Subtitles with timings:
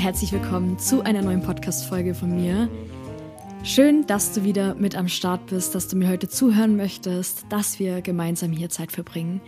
[0.00, 2.70] Herzlich willkommen zu einer neuen Podcast-Folge von mir.
[3.64, 7.78] Schön, dass du wieder mit am Start bist, dass du mir heute zuhören möchtest, dass
[7.78, 9.42] wir gemeinsam hier Zeit verbringen.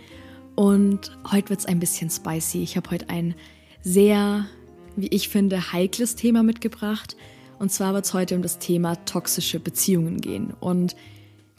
[0.53, 2.61] Und heute wird es ein bisschen spicy.
[2.61, 3.33] Ich habe heute ein
[3.81, 4.45] sehr,
[4.95, 7.17] wie ich finde, heikles Thema mitgebracht.
[7.57, 10.53] Und zwar wird es heute um das Thema toxische Beziehungen gehen.
[10.59, 10.95] Und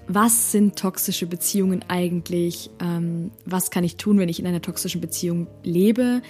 [0.06, 2.70] was sind toxische Beziehungen eigentlich?
[2.78, 6.22] Ähm, was kann ich tun, wenn ich in einer toxischen Beziehung lebe?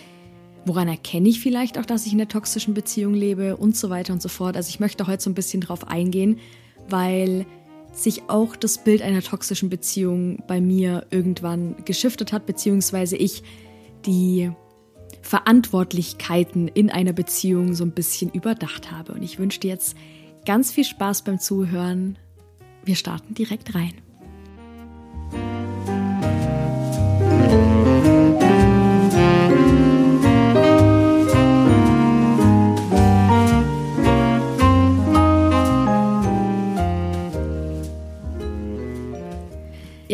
[0.66, 4.12] Woran erkenne ich vielleicht auch, dass ich in einer toxischen Beziehung lebe und so weiter
[4.12, 4.56] und so fort.
[4.56, 6.38] Also ich möchte heute so ein bisschen drauf eingehen,
[6.88, 7.46] weil
[7.92, 13.42] sich auch das Bild einer toxischen Beziehung bei mir irgendwann geschiftet hat, beziehungsweise ich
[14.06, 14.50] die
[15.22, 19.12] Verantwortlichkeiten in einer Beziehung so ein bisschen überdacht habe.
[19.12, 19.96] Und ich wünsche dir jetzt
[20.44, 22.18] ganz viel Spaß beim Zuhören.
[22.84, 24.03] Wir starten direkt rein.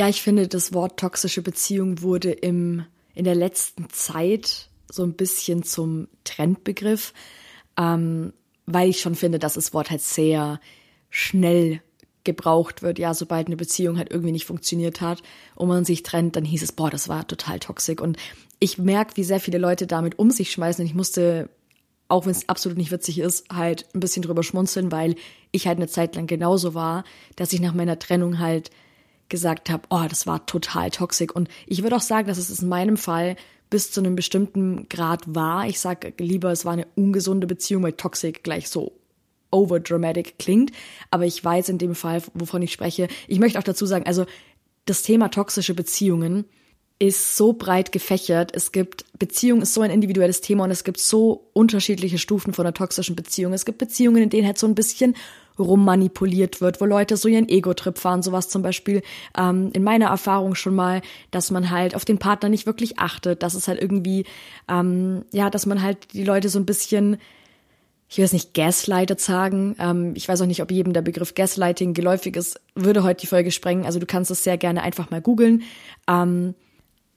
[0.01, 5.13] Ja, ich finde, das Wort toxische Beziehung wurde im, in der letzten Zeit so ein
[5.13, 7.13] bisschen zum Trendbegriff,
[7.77, 8.33] ähm,
[8.65, 10.59] weil ich schon finde, dass das Wort halt sehr
[11.11, 11.83] schnell
[12.25, 12.99] gebraucht wird.
[12.99, 15.23] Ja, sobald eine Beziehung halt irgendwie nicht funktioniert hat
[15.55, 18.01] und man sich trennt, dann hieß es, boah, das war total toxisch.
[18.01, 18.17] Und
[18.59, 20.83] ich merke, wie sehr viele Leute damit um sich schmeißen.
[20.83, 21.51] Und ich musste,
[22.09, 25.17] auch wenn es absolut nicht witzig ist, halt ein bisschen drüber schmunzeln, weil
[25.53, 27.05] ich halt eine Zeit lang genauso war,
[27.37, 28.71] dass ich nach meiner Trennung halt
[29.31, 31.31] gesagt habe, oh, das war total toxisch.
[31.31, 33.37] Und ich würde auch sagen, dass es in meinem Fall
[33.71, 35.67] bis zu einem bestimmten Grad war.
[35.67, 38.93] Ich sage lieber, es war eine ungesunde Beziehung, weil toxic gleich so
[39.51, 40.73] overdramatic klingt.
[41.11, 43.09] Aber ich weiß in dem Fall, wovon ich spreche.
[43.29, 44.27] Ich möchte auch dazu sagen, also
[44.85, 46.45] das Thema toxische Beziehungen
[46.99, 48.55] ist so breit gefächert.
[48.55, 52.67] Es gibt Beziehung ist so ein individuelles Thema und es gibt so unterschiedliche Stufen von
[52.67, 53.55] einer toxischen Beziehung.
[53.55, 55.17] Es gibt Beziehungen, in denen halt so ein bisschen
[55.61, 59.03] rummanipuliert wird, wo Leute so ihren Ego-Trip fahren, sowas zum Beispiel
[59.37, 63.43] ähm, in meiner Erfahrung schon mal, dass man halt auf den Partner nicht wirklich achtet,
[63.43, 64.25] dass es halt irgendwie,
[64.69, 67.19] ähm, ja, dass man halt die Leute so ein bisschen
[68.11, 69.77] ich will es nicht Gaslighted sagen.
[69.79, 73.29] Ähm, ich weiß auch nicht, ob jedem der Begriff Gaslighting geläufig ist, würde heute die
[73.29, 73.87] Folge sprengen.
[73.87, 75.63] Also du kannst es sehr gerne einfach mal googeln.
[76.09, 76.57] Ähm,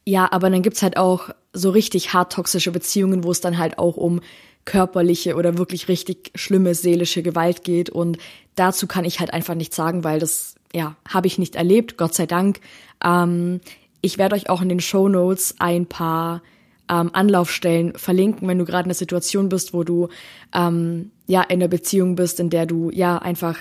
[0.05, 3.77] ja, aber dann gibt's halt auch so richtig hart toxische Beziehungen, wo es dann halt
[3.77, 4.21] auch um
[4.65, 7.89] körperliche oder wirklich richtig schlimme seelische Gewalt geht.
[7.89, 8.17] Und
[8.55, 12.13] dazu kann ich halt einfach nichts sagen, weil das, ja, habe ich nicht erlebt, Gott
[12.13, 12.59] sei Dank.
[13.03, 13.61] Ähm,
[14.01, 16.41] ich werde euch auch in den Show Notes ein paar
[16.89, 20.09] ähm, Anlaufstellen verlinken, wenn du gerade in einer Situation bist, wo du
[20.53, 23.57] ähm, ja in einer Beziehung bist, in der du ja einfach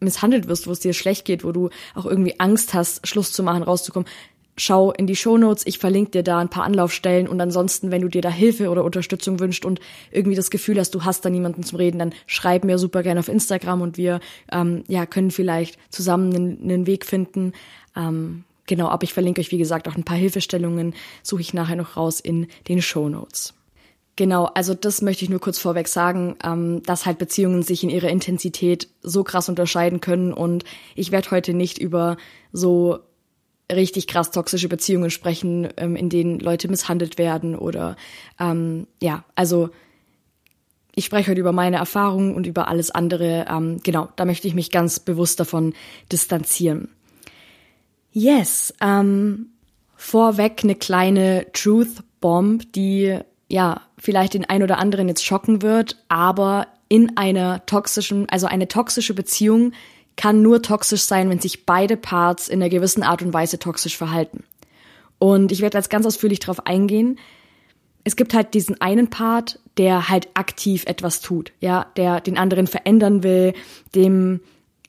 [0.00, 3.42] misshandelt wirst, wo es dir schlecht geht, wo du auch irgendwie Angst hast, Schluss zu
[3.42, 4.08] machen, rauszukommen
[4.56, 8.08] schau in die Shownotes, ich verlinke dir da ein paar Anlaufstellen und ansonsten, wenn du
[8.08, 11.62] dir da Hilfe oder Unterstützung wünscht und irgendwie das Gefühl hast, du hast da niemanden
[11.62, 14.20] zum Reden, dann schreib mir super gerne auf Instagram und wir
[14.52, 17.52] ähm, ja können vielleicht zusammen einen, einen Weg finden.
[17.96, 21.76] Ähm, genau, aber ich verlinke euch wie gesagt auch ein paar Hilfestellungen, suche ich nachher
[21.76, 23.54] noch raus in den Shownotes.
[24.16, 27.90] Genau, also das möchte ich nur kurz vorweg sagen, ähm, dass halt Beziehungen sich in
[27.90, 32.16] ihrer Intensität so krass unterscheiden können und ich werde heute nicht über
[32.52, 33.00] so
[33.72, 37.96] richtig krass toxische Beziehungen sprechen, ähm, in denen Leute misshandelt werden oder
[38.38, 39.70] ähm, ja, also
[40.94, 43.46] ich spreche heute über meine Erfahrungen und über alles andere.
[43.48, 45.74] Ähm, genau, da möchte ich mich ganz bewusst davon
[46.12, 46.88] distanzieren.
[48.12, 49.48] Yes, ähm,
[49.96, 56.02] vorweg eine kleine Truth Bomb, die ja vielleicht den ein oder anderen jetzt schocken wird,
[56.08, 59.72] aber in einer toxischen, also eine toxische Beziehung
[60.16, 63.96] kann nur toxisch sein, wenn sich beide Parts in einer gewissen Art und Weise toxisch
[63.96, 64.44] verhalten.
[65.18, 67.18] Und ich werde jetzt ganz ausführlich darauf eingehen.
[68.04, 72.66] Es gibt halt diesen einen Part, der halt aktiv etwas tut, ja, der den anderen
[72.66, 73.54] verändern will,
[73.94, 74.40] dem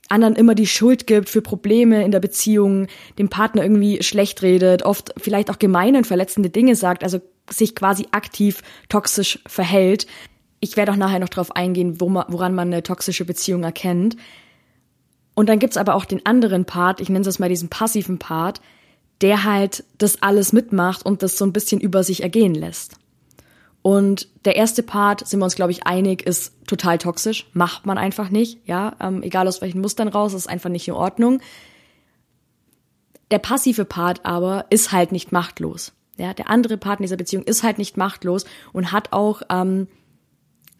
[0.10, 4.84] anderen immer die Schuld gibt für Probleme in der Beziehung, dem Partner irgendwie schlecht redet,
[4.84, 10.06] oft vielleicht auch gemeine und verletzende Dinge sagt, also sich quasi aktiv toxisch verhält.
[10.60, 14.16] Ich werde auch nachher noch darauf eingehen, woran man eine toxische Beziehung erkennt.
[15.36, 18.62] Und dann gibt's aber auch den anderen Part, ich nenne es mal diesen passiven Part,
[19.22, 22.96] der halt das alles mitmacht und das so ein bisschen über sich ergehen lässt.
[23.82, 27.46] Und der erste Part, sind wir uns, glaube ich, einig, ist total toxisch.
[27.54, 28.96] Macht man einfach nicht, ja.
[29.00, 31.40] Ähm, egal aus welchen Mustern raus, ist einfach nicht in Ordnung.
[33.30, 35.92] Der passive Part aber ist halt nicht machtlos.
[36.18, 39.88] Ja, der andere Part in dieser Beziehung ist halt nicht machtlos und hat auch ähm,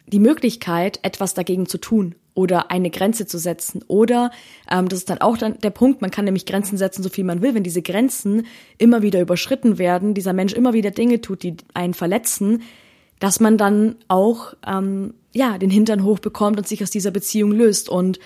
[0.06, 3.82] die Möglichkeit, etwas dagegen zu tun oder eine Grenze zu setzen.
[3.88, 4.30] Oder,
[4.70, 7.24] ähm, das ist dann auch dann der Punkt, man kann nämlich Grenzen setzen, so viel
[7.24, 7.54] man will.
[7.54, 8.46] Wenn diese Grenzen
[8.78, 12.62] immer wieder überschritten werden, dieser Mensch immer wieder Dinge tut, die einen verletzen,
[13.18, 17.88] dass man dann auch ähm, ja den Hintern hochbekommt und sich aus dieser Beziehung löst.
[17.88, 18.20] Und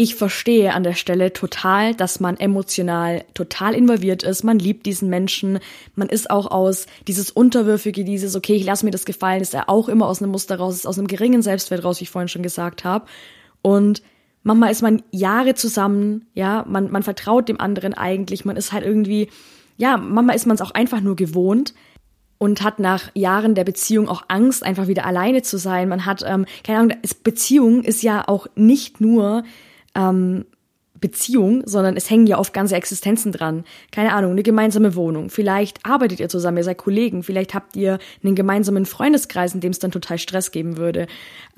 [0.00, 4.44] ich verstehe an der Stelle total, dass man emotional total involviert ist.
[4.44, 5.58] Man liebt diesen Menschen.
[5.94, 9.68] Man ist auch aus dieses Unterwürfige, dieses, okay, ich lasse mir das gefallen, ist er
[9.68, 12.28] auch immer aus einem Muster raus, ist aus einem geringen Selbstwert raus, wie ich vorhin
[12.28, 13.04] schon gesagt habe.
[13.60, 14.00] Und
[14.42, 18.86] manchmal ist man Jahre zusammen, ja, man, man vertraut dem anderen eigentlich, man ist halt
[18.86, 19.28] irgendwie,
[19.76, 21.74] ja, manchmal ist man es auch einfach nur gewohnt
[22.38, 25.90] und hat nach Jahren der Beziehung auch Angst, einfach wieder alleine zu sein.
[25.90, 29.44] Man hat, ähm, keine Ahnung, Beziehung ist ja auch nicht nur
[29.94, 30.44] ähm,
[31.00, 33.64] Beziehung, sondern es hängen ja oft ganze Existenzen dran.
[33.90, 35.30] Keine Ahnung, eine gemeinsame Wohnung.
[35.30, 37.22] Vielleicht arbeitet ihr zusammen, ihr seid Kollegen.
[37.22, 41.06] Vielleicht habt ihr einen gemeinsamen Freundeskreis, in dem es dann total Stress geben würde.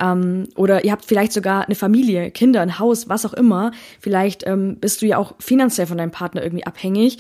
[0.01, 3.73] Ähm, oder ihr habt vielleicht sogar eine Familie, Kinder, ein Haus, was auch immer.
[4.01, 7.19] Vielleicht ähm, bist du ja auch finanziell von deinem Partner irgendwie abhängig.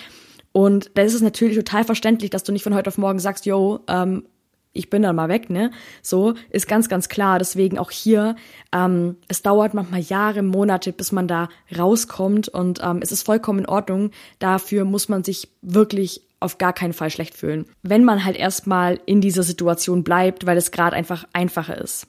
[0.53, 3.47] Und da ist es natürlich total verständlich, dass du nicht von heute auf morgen sagst,
[3.47, 4.25] yo, ähm,
[4.73, 5.71] ich bin dann mal weg, ne?
[6.01, 7.39] So ist ganz, ganz klar.
[7.39, 8.37] Deswegen auch hier,
[8.75, 13.61] ähm, es dauert manchmal Jahre, Monate, bis man da rauskommt und ähm, es ist vollkommen
[13.61, 14.11] in Ordnung.
[14.39, 17.67] Dafür muss man sich wirklich auf gar keinen Fall schlecht fühlen.
[17.83, 22.07] Wenn man halt erstmal in dieser Situation bleibt, weil es gerade einfach einfacher ist.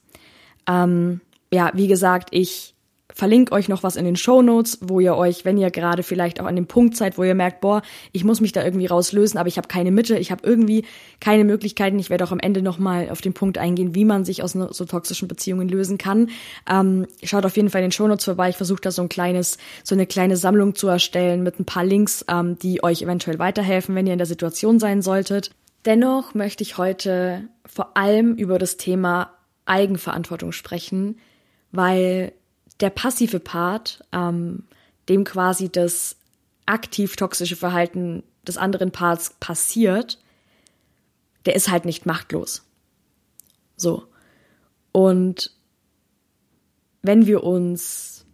[0.67, 1.21] Ähm,
[1.51, 2.73] ja, wie gesagt, ich
[3.13, 6.39] verlinke euch noch was in den Show Notes, wo ihr euch, wenn ihr gerade vielleicht
[6.39, 7.81] auch an dem Punkt seid, wo ihr merkt, boah,
[8.11, 10.85] ich muss mich da irgendwie rauslösen, aber ich habe keine Mitte, ich habe irgendwie
[11.19, 11.99] keine Möglichkeiten.
[11.99, 14.85] Ich werde auch am Ende nochmal auf den Punkt eingehen, wie man sich aus so
[14.85, 16.29] toxischen Beziehungen lösen kann.
[16.69, 18.49] Ähm, schaut auf jeden Fall in den Show Notes vorbei.
[18.49, 21.85] Ich versuche da so ein kleines, so eine kleine Sammlung zu erstellen mit ein paar
[21.85, 25.51] Links, ähm, die euch eventuell weiterhelfen, wenn ihr in der Situation sein solltet.
[25.85, 29.31] Dennoch möchte ich heute vor allem über das Thema
[29.65, 31.17] Eigenverantwortung sprechen,
[31.71, 32.33] weil
[32.79, 34.63] der passive Part, ähm,
[35.09, 36.15] dem quasi das
[36.65, 40.19] aktiv toxische Verhalten des anderen Parts passiert,
[41.45, 42.63] der ist halt nicht machtlos.
[43.75, 44.03] So.
[44.91, 45.51] Und
[47.01, 48.25] wenn wir uns,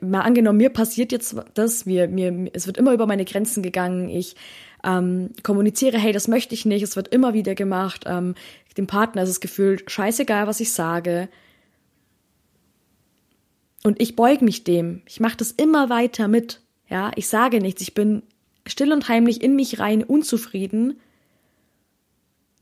[0.00, 4.10] mal angenommen, mir passiert jetzt das, mir, mir, es wird immer über meine Grenzen gegangen,
[4.10, 4.36] ich
[4.84, 8.34] ähm, kommuniziere, hey, das möchte ich nicht, es wird immer wieder gemacht, ähm,
[8.78, 11.28] dem Partner ist es gefühlt scheißegal, was ich sage,
[13.84, 15.02] und ich beug mich dem.
[15.06, 16.60] Ich mache das immer weiter mit.
[16.88, 17.82] Ja, ich sage nichts.
[17.82, 18.22] Ich bin
[18.66, 20.98] still und heimlich in mich rein unzufrieden.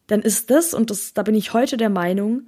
[0.07, 2.43] Dann ist das, und das, da bin ich heute der Meinung,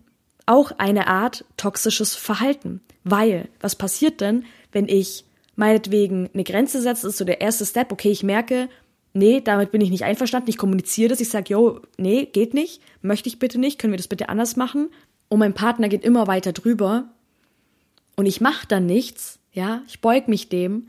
[0.47, 2.81] auch eine Art toxisches Verhalten.
[3.05, 5.25] Weil, was passiert denn, wenn ich
[5.57, 8.69] meinetwegen eine Grenze setze, das ist so der erste Step, okay, ich merke,
[9.13, 12.81] nee, damit bin ich nicht einverstanden, ich kommuniziere das, ich sage, yo, nee, geht nicht,
[13.03, 14.89] möchte ich bitte nicht, können wir das bitte anders machen?
[15.29, 17.11] Und mein Partner geht immer weiter drüber,
[18.19, 20.89] und ich mache dann nichts, ja, ich beug mich dem,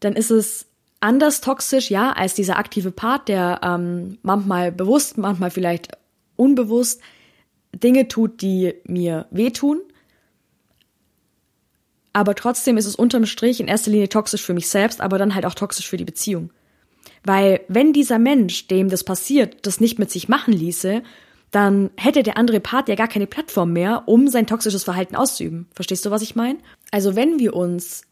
[0.00, 0.66] dann ist es
[1.00, 5.96] anders toxisch, ja, als dieser aktive Part, der ähm, manchmal bewusst, manchmal vielleicht
[6.36, 7.00] unbewusst
[7.72, 9.80] Dinge tut, die mir wehtun.
[12.12, 15.34] Aber trotzdem ist es unterm Strich in erster Linie toxisch für mich selbst, aber dann
[15.34, 16.50] halt auch toxisch für die Beziehung.
[17.24, 21.02] Weil wenn dieser Mensch, dem das passiert, das nicht mit sich machen ließe
[21.50, 25.66] dann hätte der andere Part ja gar keine Plattform mehr, um sein toxisches Verhalten auszuüben.
[25.74, 26.58] Verstehst du, was ich meine?
[26.90, 28.02] Also wenn wir uns,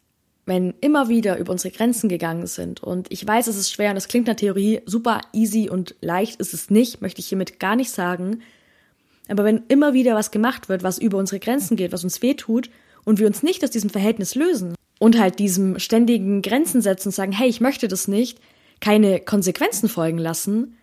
[0.46, 3.96] wenn immer wieder über unsere Grenzen gegangen sind, und ich weiß, es ist schwer und
[3.96, 7.60] es klingt in der Theorie super easy und leicht ist es nicht, möchte ich hiermit
[7.60, 8.40] gar nicht sagen,
[9.28, 12.70] aber wenn immer wieder was gemacht wird, was über unsere Grenzen geht, was uns wehtut,
[13.06, 17.14] und wir uns nicht aus diesem Verhältnis lösen und halt diesem ständigen Grenzen setzen und
[17.14, 18.40] sagen, hey, ich möchte das nicht,
[18.80, 20.76] keine Konsequenzen folgen lassen,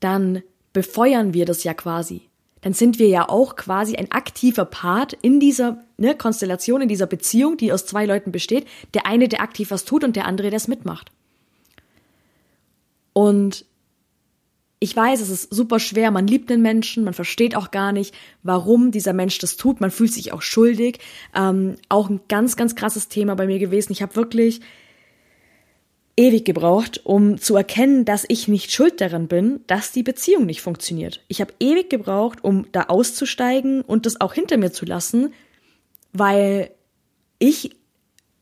[0.00, 2.22] dann befeuern wir das ja quasi.
[2.62, 7.06] Dann sind wir ja auch quasi ein aktiver Part in dieser ne, Konstellation, in dieser
[7.06, 8.66] Beziehung, die aus zwei Leuten besteht.
[8.94, 11.10] Der eine, der aktiv was tut und der andere, der es mitmacht.
[13.12, 13.66] Und
[14.78, 18.14] ich weiß, es ist super schwer, man liebt den Menschen, man versteht auch gar nicht,
[18.42, 20.98] warum dieser Mensch das tut, man fühlt sich auch schuldig.
[21.36, 23.92] Ähm, auch ein ganz, ganz krasses Thema bei mir gewesen.
[23.92, 24.60] Ich habe wirklich
[26.16, 30.60] ewig gebraucht, um zu erkennen, dass ich nicht schuld daran bin, dass die Beziehung nicht
[30.60, 31.24] funktioniert.
[31.28, 35.32] Ich habe ewig gebraucht, um da auszusteigen und das auch hinter mir zu lassen,
[36.12, 36.70] weil
[37.38, 37.70] ich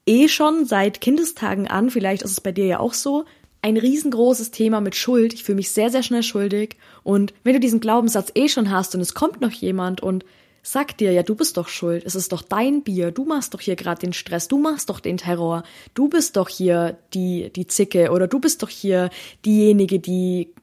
[0.06, 3.24] eh schon seit Kindestagen an, vielleicht ist es bei dir ja auch so,
[3.62, 5.34] ein riesengroßes Thema mit Schuld.
[5.34, 6.76] Ich fühle mich sehr, sehr schnell schuldig.
[7.02, 10.24] Und wenn du diesen Glaubenssatz eh schon hast und es kommt noch jemand und
[10.72, 12.04] Sag dir, ja, du bist doch schuld.
[12.06, 13.10] Es ist doch dein Bier.
[13.10, 14.46] Du machst doch hier gerade den Stress.
[14.46, 15.64] Du machst doch den Terror.
[15.94, 19.10] Du bist doch hier die, die Zicke oder du bist doch hier
[19.44, 20.54] diejenige, die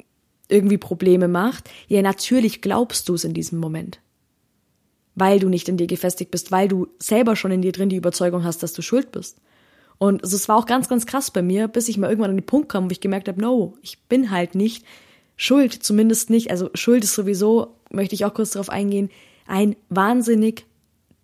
[0.48, 1.70] irgendwie Probleme macht.
[1.90, 4.00] Ja, natürlich glaubst du es in diesem Moment.
[5.16, 7.98] Weil du nicht in dir gefestigt bist, weil du selber schon in dir drin die
[7.98, 9.42] Überzeugung hast, dass du schuld bist.
[9.98, 12.46] Und es war auch ganz, ganz krass bei mir, bis ich mal irgendwann an den
[12.46, 14.86] Punkt kam, wo ich gemerkt habe, no, ich bin halt nicht
[15.36, 19.10] Schuld zumindest nicht, also Schuld ist sowieso, möchte ich auch kurz darauf eingehen,
[19.48, 20.66] ein wahnsinnig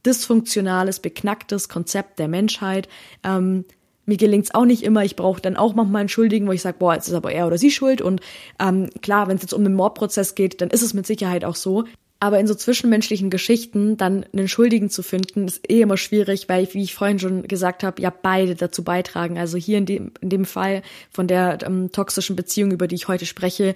[0.06, 2.90] dysfunktionales, beknacktes Konzept der Menschheit.
[3.24, 3.66] Ähm,
[4.06, 5.06] mir gelingt's auch nicht immer.
[5.06, 7.48] Ich brauche dann auch manchmal einen Schuldigen, wo ich sage, boah, jetzt ist aber er
[7.48, 8.02] oder sie schuld.
[8.02, 8.22] Und
[8.60, 11.56] ähm, klar, wenn es jetzt um einen Mordprozess geht, dann ist es mit Sicherheit auch
[11.56, 11.86] so.
[12.20, 16.74] Aber in so zwischenmenschlichen Geschichten dann einen Schuldigen zu finden, ist eh immer schwierig, weil,
[16.74, 19.38] wie ich vorhin schon gesagt habe, ja beide dazu beitragen.
[19.38, 23.10] Also hier in dem, in dem Fall von der ähm, toxischen Beziehung, über die ich
[23.10, 23.76] heute spreche,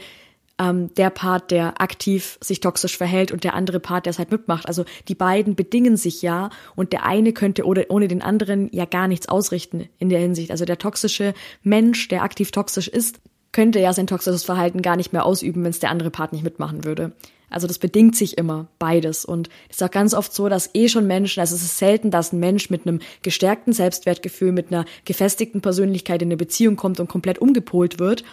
[0.60, 4.32] ähm, der Part, der aktiv sich toxisch verhält und der andere Part, der es halt
[4.32, 4.68] mitmacht.
[4.68, 8.86] Also die beiden bedingen sich ja und der eine könnte ohne, ohne den anderen ja
[8.86, 10.52] gar nichts ausrichten in der Hinsicht.
[10.52, 11.34] Also der toxische
[11.64, 13.20] Mensch, der aktiv toxisch ist,
[13.52, 16.44] könnte ja sein toxisches Verhalten gar nicht mehr ausüben, wenn es der andere Part nicht
[16.44, 17.14] mitmachen würde.
[17.50, 19.24] Also das bedingt sich immer beides.
[19.24, 22.12] Und es ist auch ganz oft so, dass eh schon Menschen, also es ist selten,
[22.12, 27.00] dass ein Mensch mit einem gestärkten Selbstwertgefühl, mit einer gefestigten Persönlichkeit in eine Beziehung kommt
[27.00, 28.24] und komplett umgepolt wird.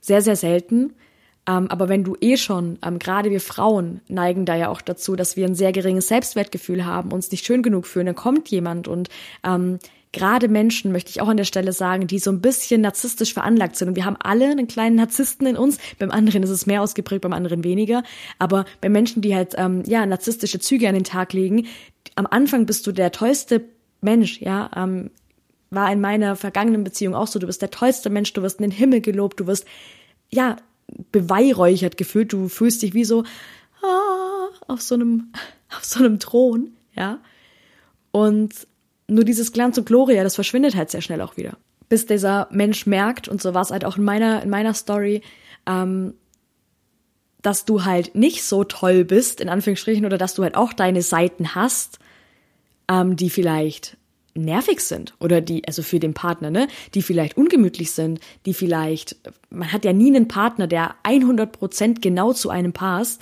[0.00, 0.92] Sehr, sehr selten.
[1.48, 5.16] Ähm, aber wenn du eh schon, ähm, gerade wir Frauen neigen da ja auch dazu,
[5.16, 8.86] dass wir ein sehr geringes Selbstwertgefühl haben, uns nicht schön genug fühlen, dann kommt jemand
[8.86, 9.08] und
[9.42, 9.78] ähm,
[10.12, 13.76] gerade Menschen, möchte ich auch an der Stelle sagen, die so ein bisschen narzisstisch veranlagt
[13.76, 13.88] sind.
[13.88, 15.78] Und wir haben alle einen kleinen Narzissten in uns.
[15.98, 18.02] Beim anderen ist es mehr ausgeprägt, beim anderen weniger.
[18.38, 21.66] Aber bei Menschen, die halt ähm, ja narzisstische Züge an den Tag legen,
[22.14, 23.64] am Anfang bist du der tollste
[24.00, 24.70] Mensch, ja.
[24.76, 25.10] Ähm,
[25.70, 27.38] war in meiner vergangenen Beziehung auch so.
[27.38, 29.66] Du bist der tollste Mensch, du wirst in den Himmel gelobt, du wirst
[30.30, 30.56] ja
[31.12, 32.32] beweihräuchert gefühlt.
[32.32, 33.24] Du fühlst dich wie so
[33.82, 35.32] ah, auf so einem
[35.76, 37.18] auf so einem Thron, ja.
[38.10, 38.66] Und
[39.06, 41.56] nur dieses Glanz und Gloria, das verschwindet halt sehr schnell auch wieder.
[41.88, 45.22] Bis dieser Mensch merkt, und so war es halt auch in meiner, in meiner Story,
[45.66, 46.14] ähm,
[47.40, 51.02] dass du halt nicht so toll bist, in Anführungsstrichen, oder dass du halt auch deine
[51.02, 51.98] Seiten hast,
[52.88, 53.96] ähm, die vielleicht
[54.34, 59.16] nervig sind oder die, also für den Partner, ne, die vielleicht ungemütlich sind, die vielleicht,
[59.50, 63.20] man hat ja nie einen Partner, der 100% genau zu einem passt.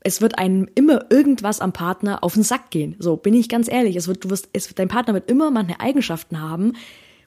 [0.00, 2.94] Es wird einem immer irgendwas am Partner auf den Sack gehen.
[2.98, 3.96] So, bin ich ganz ehrlich.
[3.96, 6.74] Es wird, du wirst, es, dein Partner wird immer manche Eigenschaften haben,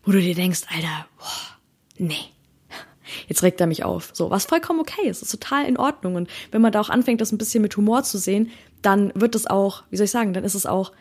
[0.03, 1.57] wo du dir denkst, Alter, boah,
[1.97, 2.15] nee.
[3.27, 4.11] Jetzt regt er mich auf.
[4.13, 5.21] So, was vollkommen okay ist.
[5.21, 6.15] ist total in Ordnung.
[6.15, 8.51] Und wenn man da auch anfängt, das ein bisschen mit Humor zu sehen,
[8.81, 10.91] dann wird es auch, wie soll ich sagen, dann ist es auch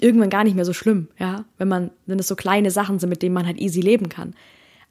[0.00, 3.08] irgendwann gar nicht mehr so schlimm, ja, wenn man, wenn es so kleine Sachen sind,
[3.08, 4.34] mit denen man halt easy leben kann.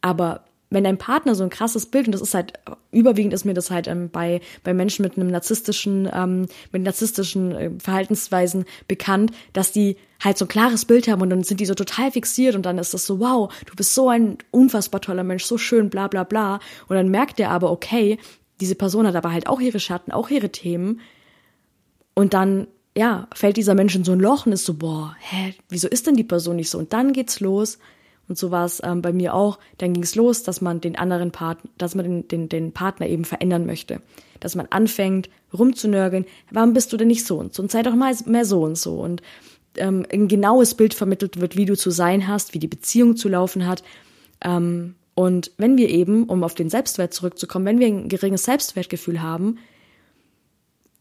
[0.01, 2.53] Aber wenn dein Partner so ein krasses Bild, und das ist halt,
[2.91, 7.51] überwiegend ist mir das halt ähm, bei, bei Menschen mit einem narzisstischen, ähm, mit narzisstischen
[7.51, 11.65] äh, Verhaltensweisen bekannt, dass die halt so ein klares Bild haben und dann sind die
[11.65, 15.23] so total fixiert und dann ist das so, wow, du bist so ein unfassbar toller
[15.23, 16.59] Mensch, so schön, bla bla bla.
[16.87, 18.17] Und dann merkt der aber, okay,
[18.59, 21.01] diese Person hat aber halt auch ihre Schatten, auch ihre Themen.
[22.15, 22.67] Und dann
[22.97, 26.07] ja, fällt dieser Mensch in so ein Loch und ist so, boah, hä, wieso ist
[26.07, 26.77] denn die Person nicht so?
[26.77, 27.77] Und dann geht's los.
[28.27, 29.59] Und so war es ähm, bei mir auch.
[29.77, 33.07] Dann ging es los, dass man den anderen Partner, dass man den, den, den Partner
[33.07, 34.01] eben verändern möchte.
[34.39, 36.25] Dass man anfängt, rumzunörgeln.
[36.49, 37.61] Warum bist du denn nicht so und so?
[37.61, 38.95] Und sei doch mal mehr so und so.
[38.95, 39.21] Und
[39.77, 43.29] ähm, ein genaues Bild vermittelt wird, wie du zu sein hast, wie die Beziehung zu
[43.29, 43.83] laufen hat.
[44.41, 49.21] Ähm, und wenn wir eben, um auf den Selbstwert zurückzukommen, wenn wir ein geringes Selbstwertgefühl
[49.21, 49.59] haben,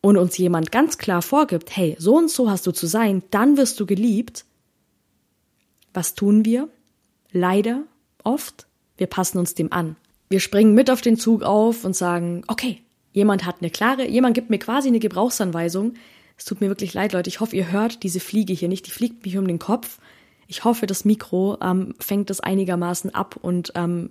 [0.04, 3.56] und uns jemand ganz klar vorgibt, hey, so und so hast du zu sein, dann
[3.56, 4.44] wirst du geliebt,
[5.94, 6.68] was tun wir?
[7.32, 7.84] Leider
[8.23, 8.66] oft,
[8.99, 9.96] wir passen uns dem an.
[10.28, 12.82] Wir springen mit auf den Zug auf und sagen, okay,
[13.14, 15.94] jemand hat eine klare, jemand gibt mir quasi eine Gebrauchsanweisung.
[16.37, 17.30] Es tut mir wirklich leid, Leute.
[17.30, 18.87] Ich hoffe, ihr hört diese Fliege hier nicht.
[18.87, 20.00] Die fliegt mich um den Kopf.
[20.49, 24.11] Ich hoffe, das Mikro ähm, fängt das einigermaßen ab und ähm,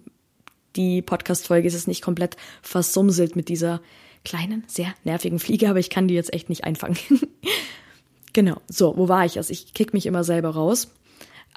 [0.76, 3.80] die Podcast-Folge ist es nicht komplett versumselt mit dieser
[4.24, 6.98] kleinen, sehr nervigen Fliege, aber ich kann die jetzt echt nicht einfangen.
[8.34, 9.38] genau, so, wo war ich?
[9.38, 10.92] Also ich kick mich immer selber raus.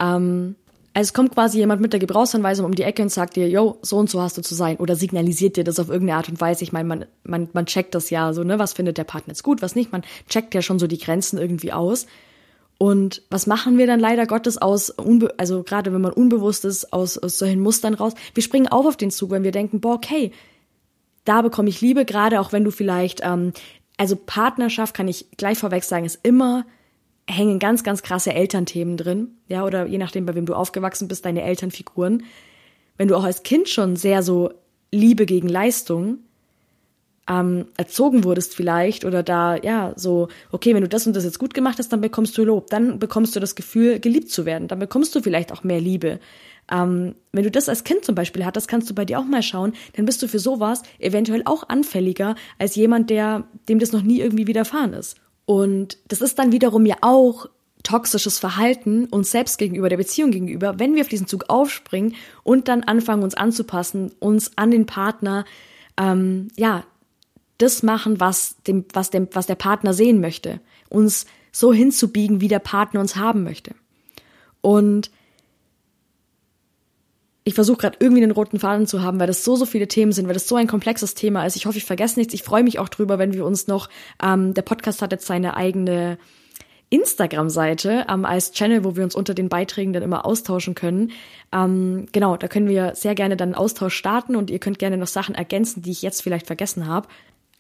[0.01, 0.57] Ähm,
[0.97, 3.79] also es kommt quasi jemand mit der Gebrauchsanweisung um die Ecke und sagt dir, yo,
[3.83, 4.79] so und so hast du zu sein.
[4.79, 6.65] Oder signalisiert dir das auf irgendeine Art und Weise.
[6.65, 8.59] Ich meine, man, man, man checkt das ja so, ne?
[8.59, 9.93] Was findet der Partner jetzt gut, was nicht.
[9.93, 12.07] Man checkt ja schon so die Grenzen irgendwie aus.
[12.79, 14.95] Und was machen wir dann leider Gottes aus,
[15.37, 18.15] also gerade wenn man unbewusst ist, aus, aus solchen Mustern raus?
[18.33, 20.33] Wir springen auf auf den Zug, wenn wir denken, boah, okay,
[21.27, 23.53] da bekomme ich Liebe, gerade auch wenn du vielleicht, ähm,
[23.99, 26.65] also Partnerschaft kann ich gleich vorweg sagen, ist immer
[27.29, 31.25] hängen ganz, ganz krasse Elternthemen drin, ja, oder je nachdem, bei wem du aufgewachsen bist,
[31.25, 32.23] deine Elternfiguren.
[32.97, 34.53] Wenn du auch als Kind schon sehr so
[34.93, 36.19] Liebe gegen Leistung
[37.29, 41.41] ähm, erzogen wurdest vielleicht oder da, ja, so, okay, wenn du das und das jetzt
[41.41, 44.69] gut gemacht hast, dann bekommst du Lob, dann bekommst du das Gefühl, geliebt zu werden,
[44.69, 46.21] dann bekommst du vielleicht auch mehr Liebe.
[46.71, 49.43] Ähm, wenn du das als Kind zum Beispiel hattest, kannst du bei dir auch mal
[49.43, 54.03] schauen, dann bist du für sowas eventuell auch anfälliger als jemand, der, dem das noch
[54.03, 55.17] nie irgendwie widerfahren ist.
[55.45, 57.49] Und das ist dann wiederum ja auch
[57.85, 62.67] toxisches Verhalten uns selbst gegenüber, der Beziehung gegenüber, wenn wir auf diesen Zug aufspringen und
[62.67, 65.45] dann anfangen, uns anzupassen, uns an den Partner
[65.97, 66.85] ähm, ja,
[67.59, 70.61] das machen, was dem, was dem, was der Partner sehen möchte.
[70.89, 73.75] Uns so hinzubiegen, wie der Partner uns haben möchte.
[74.61, 75.11] Und
[77.47, 80.11] ich versuche gerade irgendwie den roten Faden zu haben, weil das so, so viele Themen
[80.11, 81.55] sind, weil das so ein komplexes Thema ist.
[81.55, 82.35] Ich hoffe, ich vergesse nichts.
[82.35, 83.89] Ich freue mich auch drüber, wenn wir uns noch,
[84.21, 86.19] ähm, der Podcast hat jetzt seine eigene
[86.91, 91.13] Instagram-Seite ähm, als Channel, wo wir uns unter den Beiträgen dann immer austauschen können.
[91.53, 94.97] Ähm, genau, da können wir sehr gerne dann einen Austausch starten und ihr könnt gerne
[94.97, 97.07] noch Sachen ergänzen, die ich jetzt vielleicht vergessen habe.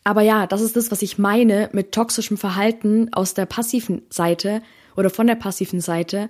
[0.02, 4.62] Aber ja, das ist das, was ich meine mit toxischem Verhalten aus der passiven Seite
[4.96, 6.28] oder von der passiven Seite,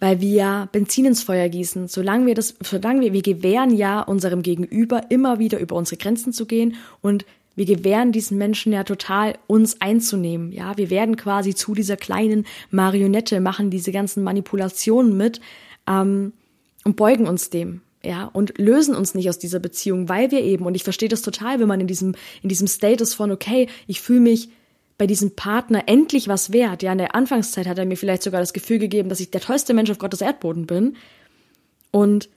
[0.00, 1.88] weil wir ja Benzin ins Feuer gießen.
[1.88, 6.32] Solange wir das, solange wir, wir gewähren ja unserem Gegenüber immer wieder über unsere Grenzen
[6.32, 7.24] zu gehen und
[7.56, 10.52] wir gewähren diesen Menschen ja total, uns einzunehmen.
[10.52, 15.40] Ja, wir werden quasi zu dieser kleinen Marionette, machen diese ganzen Manipulationen mit
[15.88, 16.34] ähm,
[16.84, 17.80] und beugen uns dem.
[18.04, 21.22] Ja, und lösen uns nicht aus dieser Beziehung, weil wir eben, und ich verstehe das
[21.22, 24.50] total, wenn man in diesem, in diesem Status von, okay, ich fühle mich
[24.98, 26.82] bei diesem Partner endlich was wert.
[26.82, 29.40] Ja, in der Anfangszeit hat er mir vielleicht sogar das Gefühl gegeben, dass ich der
[29.40, 30.96] tollste Mensch auf Gottes Erdboden bin.
[31.90, 32.28] Und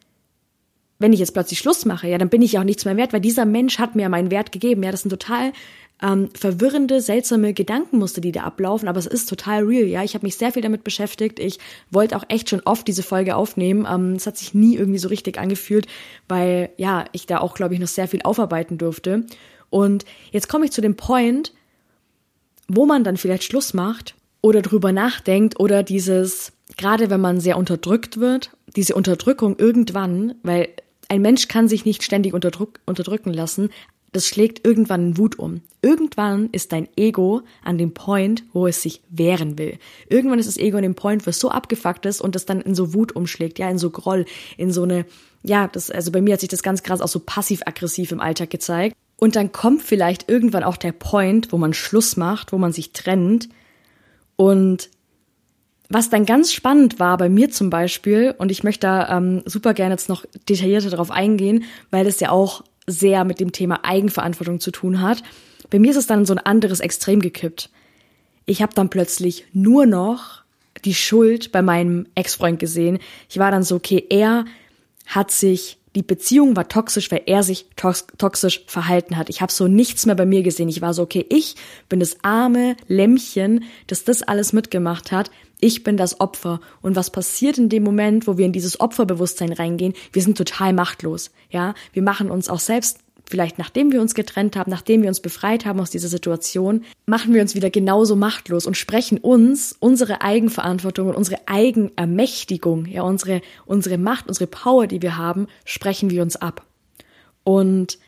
[1.00, 3.14] wenn ich jetzt plötzlich Schluss mache, ja, dann bin ich ja auch nichts mehr wert,
[3.14, 4.84] weil dieser Mensch hat mir meinen Wert gegeben.
[4.84, 5.54] Ja, das sind total
[6.02, 9.86] ähm, verwirrende, seltsame Gedankenmuster, die da ablaufen, aber es ist total real.
[9.86, 11.40] Ja, ich habe mich sehr viel damit beschäftigt.
[11.40, 13.88] Ich wollte auch echt schon oft diese Folge aufnehmen.
[13.90, 15.88] Ähm, es hat sich nie irgendwie so richtig angefühlt,
[16.28, 19.26] weil ja ich da auch, glaube ich, noch sehr viel aufarbeiten durfte.
[19.70, 21.54] Und jetzt komme ich zu dem Point,
[22.70, 27.58] wo man dann vielleicht Schluss macht oder drüber nachdenkt oder dieses, gerade wenn man sehr
[27.58, 30.70] unterdrückt wird, diese Unterdrückung irgendwann, weil
[31.10, 33.70] ein Mensch kann sich nicht ständig unterdrück, unterdrücken lassen,
[34.12, 35.62] das schlägt irgendwann in Wut um.
[35.82, 39.78] Irgendwann ist dein Ego an dem Point, wo es sich wehren will.
[40.08, 42.62] Irgendwann ist das Ego an dem Point, wo es so abgefuckt ist und das dann
[42.62, 44.26] in so Wut umschlägt, ja, in so Groll,
[44.58, 45.06] in so eine,
[45.44, 48.50] ja, das, also bei mir hat sich das ganz krass auch so passiv-aggressiv im Alltag
[48.50, 48.96] gezeigt.
[49.20, 52.94] Und dann kommt vielleicht irgendwann auch der Point, wo man Schluss macht, wo man sich
[52.94, 53.50] trennt.
[54.38, 54.90] Und
[55.90, 59.74] was dann ganz spannend war bei mir zum Beispiel, und ich möchte da ähm, super
[59.74, 64.60] gerne jetzt noch detaillierter darauf eingehen, weil es ja auch sehr mit dem Thema Eigenverantwortung
[64.60, 65.22] zu tun hat.
[65.70, 67.70] Bei mir ist es dann so ein anderes Extrem gekippt.
[68.46, 70.44] Ich habe dann plötzlich nur noch
[70.86, 73.00] die Schuld bei meinem Ex-Freund gesehen.
[73.30, 74.46] Ich war dann so, okay, er
[75.08, 79.30] hat sich die Beziehung war toxisch, weil er sich tox toxisch verhalten hat.
[79.30, 80.70] Ich habe so nichts mehr bei mir gesehen.
[80.70, 81.56] Ich war so, okay, ich
[81.88, 85.32] bin das arme Lämmchen, das das alles mitgemacht hat.
[85.60, 86.62] Ich bin das Opfer.
[86.82, 89.94] Und was passiert in dem Moment, wo wir in dieses Opferbewusstsein reingehen?
[90.14, 91.32] Wir sind total machtlos.
[91.50, 95.22] Ja, wir machen uns auch selbst vielleicht nachdem wir uns getrennt haben, nachdem wir uns
[95.22, 100.22] befreit haben aus dieser Situation, machen wir uns wieder genauso machtlos und sprechen uns unsere
[100.22, 106.24] Eigenverantwortung und unsere Eigenermächtigung, ja, unsere, unsere Macht, unsere Power, die wir haben, sprechen wir
[106.24, 106.66] uns ab.
[107.44, 108.00] Und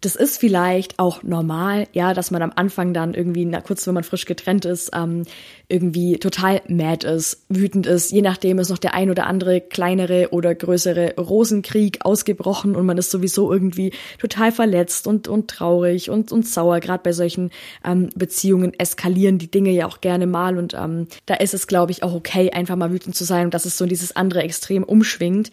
[0.00, 3.92] das ist vielleicht auch normal, ja, dass man am Anfang dann irgendwie, na, kurz wenn
[3.92, 5.24] man frisch getrennt ist, ähm,
[5.68, 8.10] irgendwie total mad ist, wütend ist.
[8.10, 12.96] Je nachdem ist noch der ein oder andere kleinere oder größere Rosenkrieg ausgebrochen und man
[12.96, 16.80] ist sowieso irgendwie total verletzt und, und traurig und, und sauer.
[16.80, 17.50] Gerade bei solchen
[17.84, 21.92] ähm, Beziehungen eskalieren die Dinge ja auch gerne mal und ähm, da ist es, glaube
[21.92, 24.82] ich, auch okay, einfach mal wütend zu sein und dass es so dieses andere Extrem
[24.82, 25.50] umschwingt.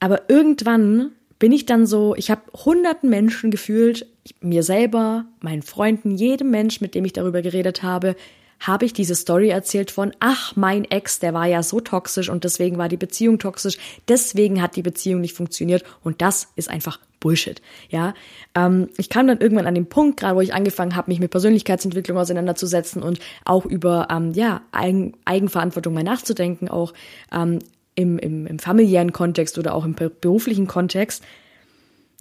[0.00, 4.06] Aber irgendwann bin ich dann so, ich habe hunderten Menschen gefühlt,
[4.40, 8.14] mir selber, meinen Freunden, jedem Mensch, mit dem ich darüber geredet habe,
[8.60, 12.44] habe ich diese Story erzählt von, ach, mein Ex, der war ja so toxisch und
[12.44, 13.76] deswegen war die Beziehung toxisch,
[14.06, 17.60] deswegen hat die Beziehung nicht funktioniert und das ist einfach Bullshit.
[17.88, 18.14] Ja,
[18.54, 21.32] ähm, ich kam dann irgendwann an den Punkt, gerade wo ich angefangen habe, mich mit
[21.32, 26.92] Persönlichkeitsentwicklung auseinanderzusetzen und auch über ähm, ja Eigen, Eigenverantwortung mal nachzudenken, auch
[27.32, 27.58] ähm,
[27.94, 31.22] im, im, im familiären Kontext oder auch im beruflichen Kontext.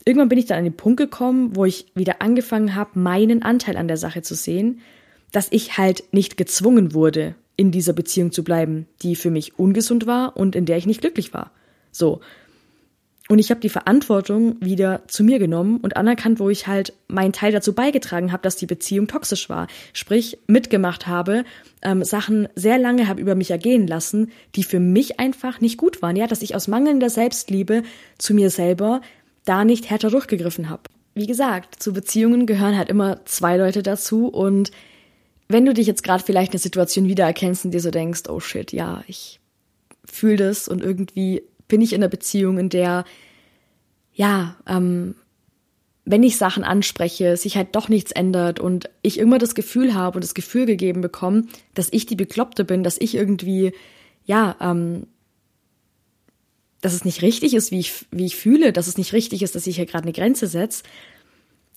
[0.06, 3.78] Irgendwann bin ich dann an den Punkt gekommen, wo ich wieder angefangen habe, meinen Anteil
[3.78, 4.82] an der Sache zu sehen,
[5.32, 10.08] dass ich halt nicht gezwungen wurde, in dieser Beziehung zu bleiben, die für mich ungesund
[10.08, 11.52] war und in der ich nicht glücklich war.
[11.92, 12.22] So.
[13.32, 17.32] Und ich habe die Verantwortung wieder zu mir genommen und anerkannt, wo ich halt meinen
[17.32, 19.68] Teil dazu beigetragen habe, dass die Beziehung toxisch war.
[19.94, 21.46] Sprich, mitgemacht habe,
[21.82, 26.02] ähm, Sachen sehr lange habe über mich ergehen lassen, die für mich einfach nicht gut
[26.02, 26.18] waren.
[26.18, 27.84] Ja, dass ich aus mangelnder Selbstliebe
[28.18, 29.00] zu mir selber
[29.46, 30.84] da nicht härter durchgegriffen habe.
[31.16, 34.72] Wie gesagt, zu Beziehungen gehören halt immer zwei Leute dazu und
[35.48, 38.42] wenn du dich jetzt gerade vielleicht in der Situation wiedererkennst und dir so denkst, oh
[38.42, 39.40] shit, ja, ich
[40.04, 43.06] fühle das und irgendwie bin ich in einer Beziehung, in der,
[44.14, 45.16] ja, ähm,
[46.04, 50.18] wenn ich Sachen anspreche, sich halt doch nichts ändert und ich immer das Gefühl habe
[50.18, 53.72] und das Gefühl gegeben bekomme, dass ich die Bekloppte bin, dass ich irgendwie,
[54.26, 55.08] ja, ähm,
[56.82, 59.56] dass es nicht richtig ist, wie ich, wie ich fühle, dass es nicht richtig ist,
[59.56, 60.84] dass ich hier gerade eine Grenze setze,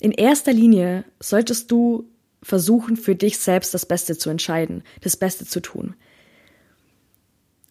[0.00, 2.10] in erster Linie solltest du
[2.42, 5.94] versuchen, für dich selbst das Beste zu entscheiden, das Beste zu tun.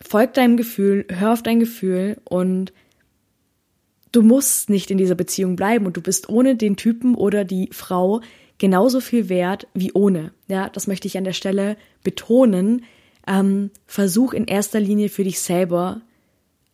[0.04, 2.74] Folg deinem Gefühl, hör auf dein Gefühl und
[4.12, 7.70] du musst nicht in dieser Beziehung bleiben und du bist ohne den Typen oder die
[7.72, 8.22] Frau
[8.58, 10.32] genauso viel wert wie ohne.
[10.48, 12.84] Ja, das möchte ich an der Stelle betonen.
[13.26, 16.02] Ähm, versuch in erster Linie für dich selber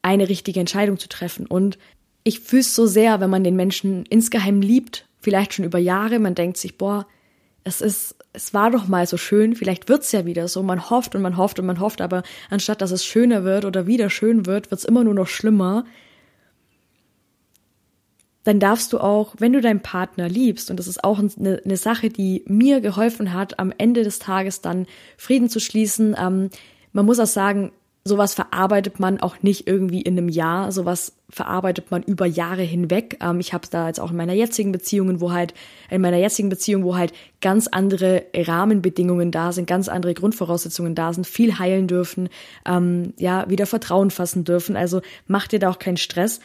[0.01, 1.45] eine richtige Entscheidung zu treffen.
[1.45, 1.77] Und
[2.23, 6.19] ich fühle es so sehr, wenn man den Menschen insgeheim liebt, vielleicht schon über Jahre,
[6.19, 7.05] man denkt sich, boah,
[7.63, 11.15] es ist, es war doch mal so schön, vielleicht wird's ja wieder so, man hofft
[11.15, 14.45] und man hofft und man hofft, aber anstatt dass es schöner wird oder wieder schön
[14.45, 15.85] wird, wird's immer nur noch schlimmer.
[18.43, 21.77] Dann darfst du auch, wenn du deinen Partner liebst, und das ist auch eine, eine
[21.77, 26.15] Sache, die mir geholfen hat, am Ende des Tages dann Frieden zu schließen.
[26.17, 26.49] Ähm,
[26.93, 27.71] man muss auch sagen,
[28.09, 33.17] sowas verarbeitet man auch nicht irgendwie in einem Jahr, sowas verarbeitet man über Jahre hinweg.
[33.21, 35.53] Ähm, ich habe da jetzt auch in meiner jetzigen Beziehung, wo halt
[35.89, 41.13] in meiner jetzigen Beziehung, wo halt ganz andere Rahmenbedingungen da sind, ganz andere Grundvoraussetzungen da
[41.13, 42.27] sind, viel heilen dürfen,
[42.65, 44.75] ähm, ja wieder Vertrauen fassen dürfen.
[44.75, 46.41] Also mach dir da auch keinen Stress.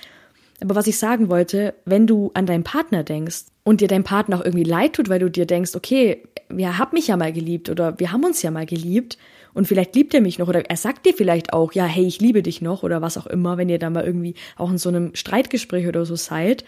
[0.61, 4.39] Aber was ich sagen wollte, wenn du an deinen Partner denkst und dir dein Partner
[4.39, 7.71] auch irgendwie leid tut, weil du dir denkst, okay, wir haben mich ja mal geliebt
[7.71, 9.19] oder wir haben uns ja mal geliebt
[9.55, 12.21] und vielleicht liebt er mich noch oder er sagt dir vielleicht auch, ja, hey, ich
[12.21, 14.89] liebe dich noch oder was auch immer, wenn ihr da mal irgendwie auch in so
[14.89, 16.65] einem Streitgespräch oder so seid.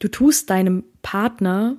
[0.00, 1.76] Du tust deinem Partner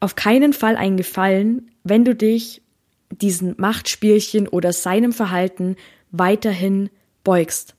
[0.00, 2.62] auf keinen Fall einen Gefallen, wenn du dich
[3.10, 5.76] diesen Machtspielchen oder seinem Verhalten
[6.10, 6.88] weiterhin
[7.24, 7.74] beugst.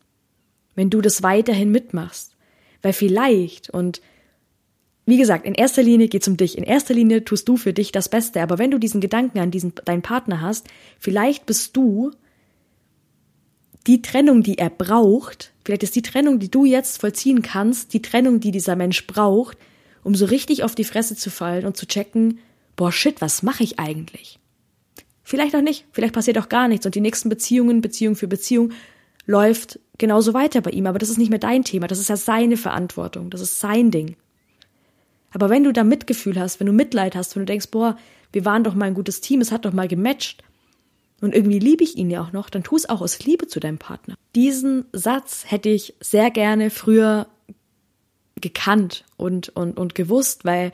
[0.76, 2.36] Wenn du das weiterhin mitmachst.
[2.82, 4.02] Weil vielleicht, und
[5.06, 6.58] wie gesagt, in erster Linie geht's um dich.
[6.58, 8.42] In erster Linie tust du für dich das Beste.
[8.42, 10.68] Aber wenn du diesen Gedanken an diesen, deinen Partner hast,
[11.00, 12.12] vielleicht bist du
[13.86, 18.02] die Trennung, die er braucht, vielleicht ist die Trennung, die du jetzt vollziehen kannst, die
[18.02, 19.58] Trennung, die dieser Mensch braucht,
[20.04, 22.39] um so richtig auf die Fresse zu fallen und zu checken,
[22.78, 24.39] boah, shit, was mache ich eigentlich?
[25.24, 28.72] Vielleicht auch nicht, vielleicht passiert auch gar nichts und die nächsten Beziehungen, Beziehung für Beziehung,
[29.26, 32.18] läuft genauso weiter bei ihm, aber das ist nicht mehr dein Thema, das ist ja
[32.18, 34.16] seine Verantwortung, das ist sein Ding.
[35.34, 37.98] Aber wenn du da Mitgefühl hast, wenn du Mitleid hast, wenn du denkst, boah,
[38.32, 40.43] wir waren doch mal ein gutes Team, es hat doch mal gematcht
[41.22, 43.60] und irgendwie liebe ich ihn ja auch noch, dann tu es auch aus Liebe zu
[43.60, 44.15] deinem Partner.
[44.36, 47.28] Diesen Satz hätte ich sehr gerne früher
[48.41, 50.72] gekannt und, und, und gewusst, weil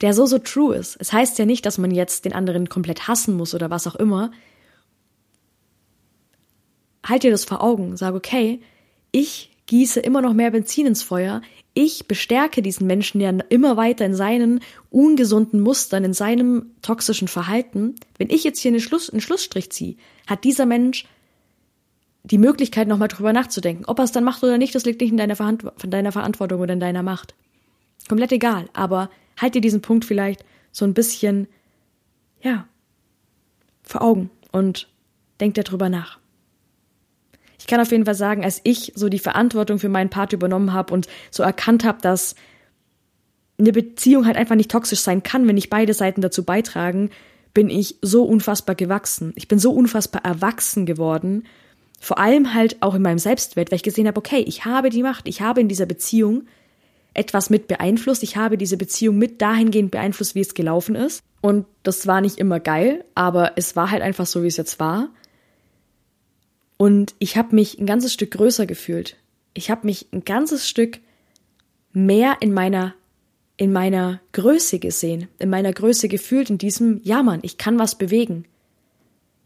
[0.00, 0.96] der so, so true ist.
[0.98, 3.94] Es heißt ja nicht, dass man jetzt den anderen komplett hassen muss oder was auch
[3.94, 4.32] immer.
[7.06, 7.96] Halt dir das vor Augen.
[7.96, 8.60] Sag, okay,
[9.12, 11.40] ich gieße immer noch mehr Benzin ins Feuer
[11.78, 14.58] ich bestärke diesen Menschen ja immer weiter in seinen
[14.90, 17.94] ungesunden Mustern, in seinem toxischen Verhalten.
[18.16, 19.94] Wenn ich jetzt hier einen, Schluss, einen Schlussstrich ziehe,
[20.26, 21.06] hat dieser Mensch
[22.24, 23.84] die Möglichkeit, nochmal drüber nachzudenken.
[23.84, 26.10] Ob er es dann macht oder nicht, das liegt nicht in deiner, Verant von deiner
[26.10, 27.36] Verantwortung oder in deiner Macht.
[28.08, 28.68] Komplett egal.
[28.72, 29.08] Aber
[29.40, 31.46] halt dir diesen Punkt vielleicht so ein bisschen,
[32.42, 32.66] ja,
[33.84, 34.88] vor Augen und
[35.40, 36.17] denk darüber nach
[37.68, 40.92] kann auf jeden Fall sagen, als ich so die Verantwortung für meinen Part übernommen habe
[40.92, 42.34] und so erkannt habe, dass
[43.58, 47.10] eine Beziehung halt einfach nicht toxisch sein kann, wenn nicht beide Seiten dazu beitragen,
[47.54, 49.32] bin ich so unfassbar gewachsen.
[49.36, 51.44] Ich bin so unfassbar erwachsen geworden.
[52.00, 55.02] Vor allem halt auch in meinem Selbstwert, weil ich gesehen habe, okay, ich habe die
[55.02, 56.44] Macht, ich habe in dieser Beziehung
[57.14, 61.22] etwas mit beeinflusst, ich habe diese Beziehung mit dahingehend beeinflusst, wie es gelaufen ist.
[61.40, 64.78] Und das war nicht immer geil, aber es war halt einfach so, wie es jetzt
[64.78, 65.08] war.
[66.78, 69.16] Und ich habe mich ein ganzes Stück größer gefühlt.
[69.52, 71.00] Ich habe mich ein ganzes Stück
[71.92, 72.94] mehr in meiner
[73.58, 77.98] in meiner Größe gesehen, in meiner Größe gefühlt, in diesem, ja Mann, ich kann was
[77.98, 78.44] bewegen.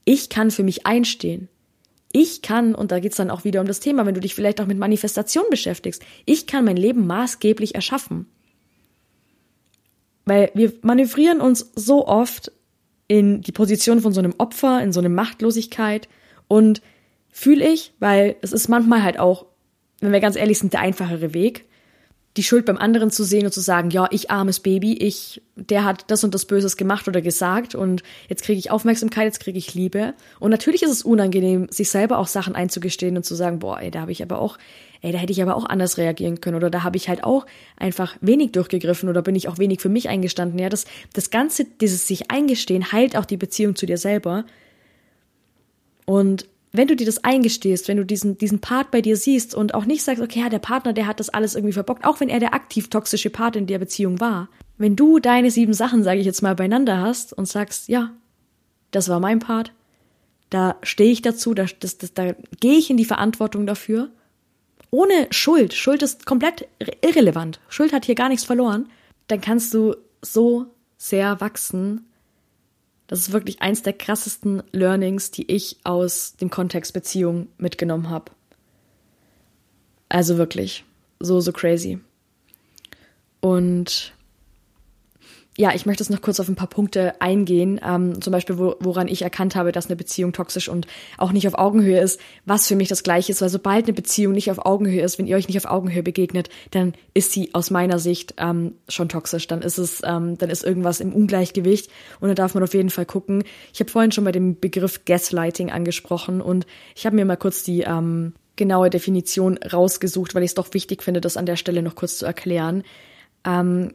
[0.04, 1.48] Ich kann für mich einstehen.
[2.12, 4.60] Ich kann, und da geht's dann auch wieder um das Thema, wenn du dich vielleicht
[4.60, 8.26] auch mit Manifestation beschäftigst, ich kann mein Leben maßgeblich erschaffen.
[10.26, 12.52] Weil wir manövrieren uns so oft
[13.08, 16.06] in die Position von so einem Opfer, in so eine Machtlosigkeit
[16.48, 16.82] und
[17.32, 19.46] Fühle ich, weil es ist manchmal halt auch,
[20.00, 21.64] wenn wir ganz ehrlich sind, der einfachere Weg,
[22.36, 25.84] die Schuld beim anderen zu sehen und zu sagen, ja, ich armes Baby, ich, der
[25.84, 29.58] hat das und das Böses gemacht oder gesagt und jetzt kriege ich Aufmerksamkeit, jetzt kriege
[29.58, 30.14] ich Liebe.
[30.40, 33.90] Und natürlich ist es unangenehm, sich selber auch Sachen einzugestehen und zu sagen, boah, ey,
[33.90, 34.56] da habe ich aber auch,
[35.02, 37.44] ey, da hätte ich aber auch anders reagieren können oder da habe ich halt auch
[37.76, 40.58] einfach wenig durchgegriffen oder bin ich auch wenig für mich eingestanden.
[40.58, 44.46] Ja, das, das Ganze, dieses sich eingestehen, heilt auch die Beziehung zu dir selber.
[46.06, 49.74] Und wenn du dir das eingestehst, wenn du diesen, diesen Part bei dir siehst und
[49.74, 52.28] auch nicht sagst, okay, ja, der Partner, der hat das alles irgendwie verbockt, auch wenn
[52.28, 54.48] er der aktiv toxische Part in der Beziehung war.
[54.78, 58.12] Wenn du deine sieben Sachen, sage ich jetzt mal, beieinander hast und sagst, ja,
[58.90, 59.72] das war mein Part,
[60.50, 64.10] da stehe ich dazu, da, das, das, da gehe ich in die Verantwortung dafür.
[64.90, 65.72] Ohne Schuld.
[65.72, 66.68] Schuld ist komplett
[67.00, 67.60] irrelevant.
[67.68, 68.88] Schuld hat hier gar nichts verloren
[69.32, 70.66] dann kannst du so
[70.98, 72.06] sehr wachsen.
[73.12, 78.32] Das ist wirklich eins der krassesten Learnings, die ich aus dem Kontext Beziehung mitgenommen habe.
[80.08, 80.86] Also wirklich,
[81.20, 82.00] so, so crazy.
[83.42, 84.14] Und
[85.58, 88.74] ja, ich möchte jetzt noch kurz auf ein paar Punkte eingehen, ähm, zum Beispiel, wo,
[88.80, 90.86] woran ich erkannt habe, dass eine Beziehung toxisch und
[91.18, 94.32] auch nicht auf Augenhöhe ist, was für mich das gleiche ist, weil sobald eine Beziehung
[94.32, 97.70] nicht auf Augenhöhe ist, wenn ihr euch nicht auf Augenhöhe begegnet, dann ist sie aus
[97.70, 102.28] meiner Sicht ähm, schon toxisch, dann ist es, ähm, dann ist irgendwas im Ungleichgewicht und
[102.30, 103.44] da darf man auf jeden Fall gucken.
[103.74, 107.62] Ich habe vorhin schon bei dem Begriff Gaslighting angesprochen und ich habe mir mal kurz
[107.62, 111.82] die ähm, genaue Definition rausgesucht, weil ich es doch wichtig finde, das an der Stelle
[111.82, 112.84] noch kurz zu erklären.
[113.44, 113.92] Ähm,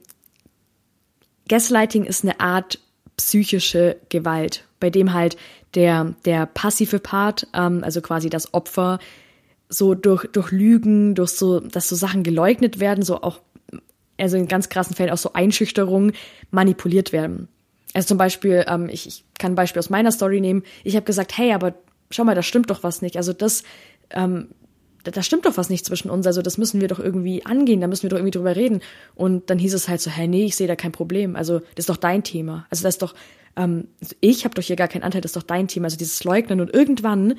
[1.48, 2.78] Gaslighting ist eine Art
[3.16, 5.36] psychische Gewalt, bei dem halt
[5.74, 8.98] der, der passive Part, ähm, also quasi das Opfer,
[9.68, 13.40] so durch, durch Lügen, durch so, dass so Sachen geleugnet werden, so auch,
[14.16, 16.12] also in ganz krassen Fällen auch so Einschüchterungen
[16.50, 17.48] manipuliert werden.
[17.94, 20.62] Also zum Beispiel, ähm, ich, ich kann ein Beispiel aus meiner Story nehmen.
[20.84, 21.74] Ich habe gesagt, hey, aber
[22.10, 23.16] schau mal, da stimmt doch was nicht.
[23.16, 23.62] Also das,
[24.10, 24.48] ähm,
[25.04, 27.80] da, da stimmt doch was nicht zwischen uns, also das müssen wir doch irgendwie angehen,
[27.80, 28.80] da müssen wir doch irgendwie drüber reden.
[29.14, 31.36] Und dann hieß es halt so, hä, nee, ich sehe da kein Problem.
[31.36, 32.66] Also das ist doch dein Thema.
[32.70, 33.14] Also das ist doch,
[33.56, 33.88] ähm,
[34.20, 35.86] ich habe doch hier gar keinen Anteil, das ist doch dein Thema.
[35.86, 37.34] Also dieses Leugnen und irgendwann,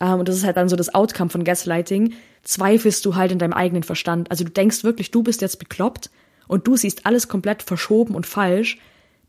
[0.00, 3.38] ähm, und das ist halt dann so das Outcome von Gaslighting, zweifelst du halt in
[3.38, 4.30] deinem eigenen Verstand.
[4.30, 6.10] Also du denkst wirklich, du bist jetzt bekloppt
[6.48, 8.78] und du siehst alles komplett verschoben und falsch.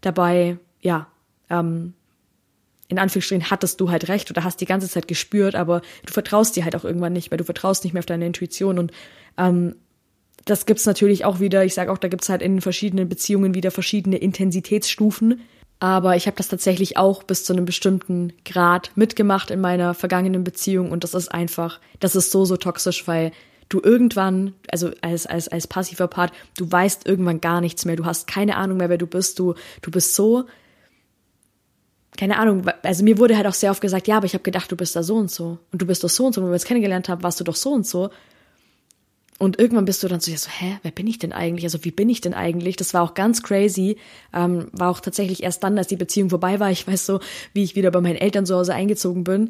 [0.02, 1.08] Dabei, ja,
[1.50, 1.94] ähm,
[2.92, 6.58] in Anführungsstrichen hattest du halt recht oder hast die ganze Zeit gespürt, aber du vertraust
[6.58, 8.78] dir halt auch irgendwann nicht, weil du vertraust nicht mehr auf deine Intuition.
[8.78, 8.92] Und
[9.38, 9.76] ähm,
[10.44, 13.72] das gibt's natürlich auch wieder, ich sage auch, da gibt's halt in verschiedenen Beziehungen wieder
[13.72, 15.40] verschiedene Intensitätsstufen,
[15.80, 20.44] aber ich habe das tatsächlich auch bis zu einem bestimmten Grad mitgemacht in meiner vergangenen
[20.44, 20.92] Beziehung.
[20.92, 23.32] Und das ist einfach, das ist so so toxisch, weil
[23.70, 28.06] du irgendwann, also als, als, als passiver Part, du weißt irgendwann gar nichts mehr, du
[28.06, 30.46] hast keine Ahnung mehr, wer du bist, du, du bist so
[32.22, 34.72] keine Ahnung, also mir wurde halt auch sehr oft gesagt, ja, aber ich habe gedacht,
[34.72, 36.40] du bist da so und so und du bist doch so und so.
[36.40, 38.12] Und wenn wir uns kennengelernt haben, warst du doch so und so.
[39.40, 41.66] Und irgendwann bist du dann so, ja, so, hä, wer bin ich denn eigentlich?
[41.66, 42.76] Also wie bin ich denn eigentlich?
[42.76, 43.98] Das war auch ganz crazy.
[44.36, 46.70] Ähm, war auch tatsächlich erst dann, als die Beziehung vorbei war.
[46.70, 47.22] Ich weiß so,
[47.56, 49.50] wie ich wieder bei meinen Eltern zu Hause eingezogen bin.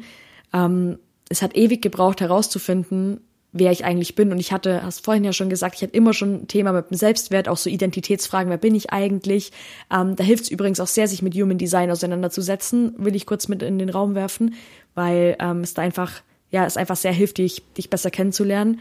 [0.54, 3.20] Ähm, es hat ewig gebraucht herauszufinden,
[3.52, 4.32] wer ich eigentlich bin.
[4.32, 6.90] Und ich hatte, hast vorhin ja schon gesagt, ich hatte immer schon ein Thema mit
[6.90, 9.52] dem Selbstwert, auch so Identitätsfragen, wer bin ich eigentlich?
[9.92, 13.48] Ähm, da hilft es übrigens auch sehr, sich mit Human Design auseinanderzusetzen, will ich kurz
[13.48, 14.54] mit in den Raum werfen,
[14.94, 18.80] weil ähm, es da einfach, ja, es einfach sehr hilft, dich, dich besser kennenzulernen.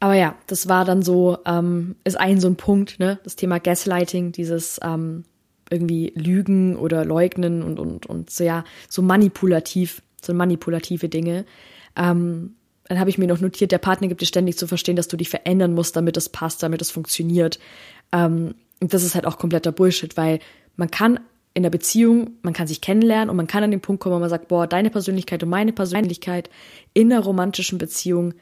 [0.00, 3.58] Aber ja, das war dann so, ähm, ist ein so ein Punkt, ne, das Thema
[3.58, 5.24] Gaslighting, dieses ähm,
[5.70, 11.46] irgendwie Lügen oder Leugnen und, und, und so, ja, so manipulativ, so manipulative Dinge.
[11.96, 15.08] Ähm, dann habe ich mir noch notiert, der Partner gibt dir ständig zu verstehen, dass
[15.08, 17.58] du dich verändern musst, damit es passt, damit es funktioniert.
[18.12, 20.40] Ähm, und das ist halt auch kompletter Bullshit, weil
[20.76, 21.20] man kann
[21.54, 24.18] in der Beziehung, man kann sich kennenlernen und man kann an den Punkt kommen, wo
[24.20, 26.50] man sagt, boah, deine Persönlichkeit und meine Persönlichkeit
[26.92, 28.34] in einer romantischen Beziehung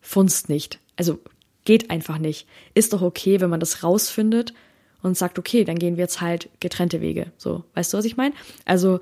[0.00, 0.80] funzt nicht.
[0.96, 1.20] Also
[1.64, 2.46] geht einfach nicht.
[2.74, 4.52] Ist doch okay, wenn man das rausfindet
[5.02, 7.32] und sagt, okay, dann gehen wir jetzt halt getrennte Wege.
[7.36, 8.34] So, weißt du, was ich meine?
[8.64, 9.00] Also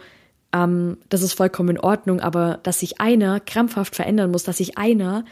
[0.54, 4.78] ähm, das ist vollkommen in Ordnung, aber dass sich einer krampfhaft verändern muss, dass sich
[4.78, 5.24] einer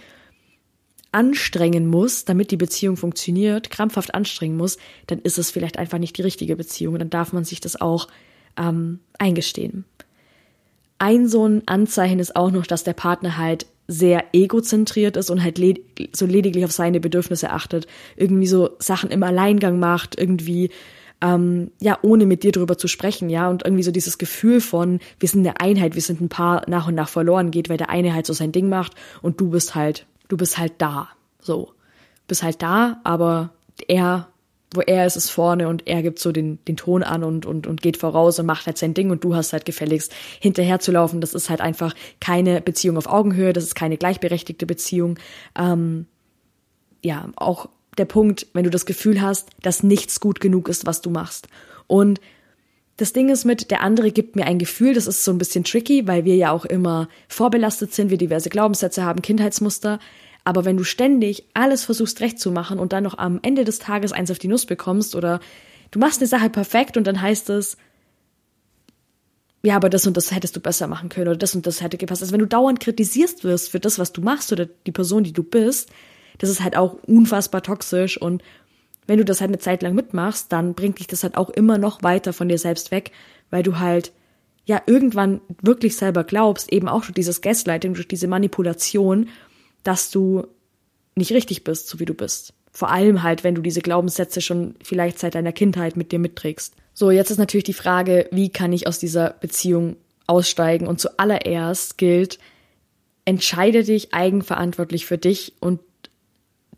[1.12, 6.16] anstrengen muss, damit die Beziehung funktioniert, krampfhaft anstrengen muss, dann ist es vielleicht einfach nicht
[6.16, 6.98] die richtige Beziehung.
[6.98, 8.08] Dann darf man sich das auch
[8.56, 9.84] ähm, eingestehen.
[10.98, 15.42] Ein so ein Anzeichen ist auch noch, dass der Partner halt sehr egozentriert ist und
[15.42, 15.80] halt led
[16.12, 20.70] so lediglich auf seine Bedürfnisse achtet, irgendwie so Sachen im Alleingang macht, irgendwie
[21.22, 24.98] ähm, ja, ohne mit dir drüber zu sprechen, ja, und irgendwie so dieses Gefühl von,
[25.20, 27.90] wir sind eine Einheit, wir sind ein Paar nach und nach verloren geht, weil der
[27.90, 31.08] eine halt so sein Ding macht und du bist halt, du bist halt da,
[31.40, 31.72] so,
[32.26, 33.50] bist halt da, aber
[33.86, 34.28] er,
[34.74, 37.68] wo er ist, ist vorne und er gibt so den, den Ton an und, und,
[37.68, 40.90] und geht voraus und macht halt sein Ding und du hast halt gefälligst hinterher zu
[40.90, 41.20] laufen.
[41.20, 45.18] Das ist halt einfach keine Beziehung auf Augenhöhe, das ist keine gleichberechtigte Beziehung.
[45.56, 46.06] Ähm,
[47.04, 51.00] ja, auch der Punkt, wenn du das Gefühl hast, dass nichts gut genug ist, was
[51.00, 51.48] du machst.
[51.86, 52.20] Und
[52.96, 55.64] das Ding ist mit, der andere gibt mir ein Gefühl, das ist so ein bisschen
[55.64, 59.98] tricky, weil wir ja auch immer vorbelastet sind, wir diverse Glaubenssätze haben, Kindheitsmuster.
[60.44, 63.78] Aber wenn du ständig alles versuchst recht zu machen und dann noch am Ende des
[63.78, 65.40] Tages eins auf die Nuss bekommst oder
[65.90, 67.76] du machst eine Sache perfekt und dann heißt es,
[69.64, 71.96] ja, aber das und das hättest du besser machen können oder das und das hätte
[71.96, 72.22] gepasst.
[72.22, 75.32] Also wenn du dauernd kritisierst wirst für das, was du machst oder die Person, die
[75.32, 75.90] du bist,
[76.38, 78.42] das ist halt auch unfassbar toxisch und
[79.06, 81.78] wenn du das halt eine Zeit lang mitmachst, dann bringt dich das halt auch immer
[81.78, 83.10] noch weiter von dir selbst weg,
[83.50, 84.12] weil du halt
[84.64, 89.28] ja irgendwann wirklich selber glaubst, eben auch durch dieses Gaslighting, durch diese Manipulation,
[89.82, 90.46] dass du
[91.16, 92.54] nicht richtig bist, so wie du bist.
[92.70, 96.74] Vor allem halt, wenn du diese Glaubenssätze schon vielleicht seit deiner Kindheit mit dir mitträgst.
[96.94, 100.86] So, jetzt ist natürlich die Frage, wie kann ich aus dieser Beziehung aussteigen?
[100.86, 102.38] Und zuallererst gilt,
[103.24, 105.80] entscheide dich eigenverantwortlich für dich und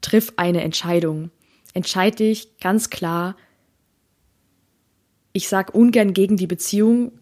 [0.05, 1.31] triff eine Entscheidung.
[1.73, 3.37] Entscheide dich ganz klar.
[5.33, 7.13] Ich sag ungern gegen die Beziehung,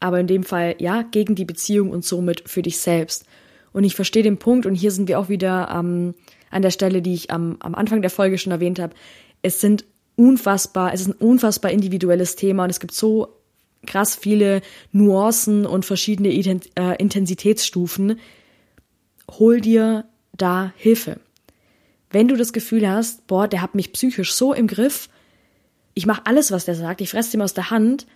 [0.00, 3.26] aber in dem Fall ja, gegen die Beziehung und somit für dich selbst.
[3.72, 6.14] Und ich verstehe den Punkt, und hier sind wir auch wieder ähm,
[6.50, 8.94] an der Stelle, die ich am, am Anfang der Folge schon erwähnt habe.
[9.42, 9.84] Es sind
[10.16, 13.36] unfassbar, es ist ein unfassbar individuelles Thema und es gibt so
[13.86, 18.18] krass viele Nuancen und verschiedene äh, Intensitätsstufen.
[19.38, 21.20] Hol dir da Hilfe.
[22.12, 25.08] Wenn du das Gefühl hast, boah, der hat mich psychisch so im Griff,
[25.94, 28.06] ich mache alles, was der sagt, ich fresse ihm aus der Hand,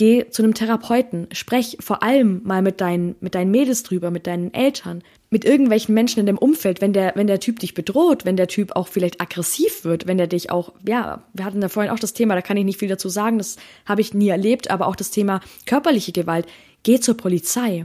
[0.00, 4.26] Geh zu einem Therapeuten, sprech vor allem mal mit deinen, mit deinen Mädels drüber, mit
[4.26, 8.24] deinen Eltern, mit irgendwelchen Menschen in dem Umfeld, wenn der, wenn der Typ dich bedroht,
[8.24, 11.68] wenn der Typ auch vielleicht aggressiv wird, wenn der dich auch, ja, wir hatten da
[11.68, 14.30] vorhin auch das Thema, da kann ich nicht viel dazu sagen, das habe ich nie
[14.30, 16.46] erlebt, aber auch das Thema körperliche Gewalt.
[16.82, 17.84] Geh zur Polizei.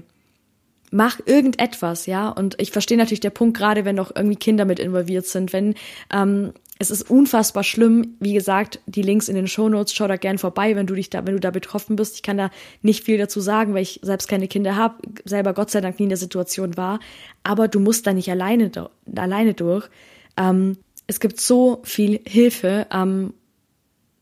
[0.92, 2.30] Mach irgendetwas, ja.
[2.30, 5.76] Und ich verstehe natürlich der Punkt, gerade wenn noch irgendwie Kinder mit involviert sind, wenn
[6.14, 8.16] ähm, es ist unfassbar schlimm.
[8.20, 11.26] Wie gesagt, die Links in den Shownotes, schau da gern vorbei, wenn du dich da,
[11.26, 12.16] wenn du da betroffen bist.
[12.16, 15.72] Ich kann da nicht viel dazu sagen, weil ich selbst keine Kinder habe, selber Gott
[15.72, 17.00] sei Dank nie in der Situation war.
[17.44, 18.72] Aber du musst da nicht alleine,
[19.16, 19.90] alleine durch.
[20.38, 22.88] Ähm, es gibt so viel Hilfe.
[22.92, 23.34] Ähm,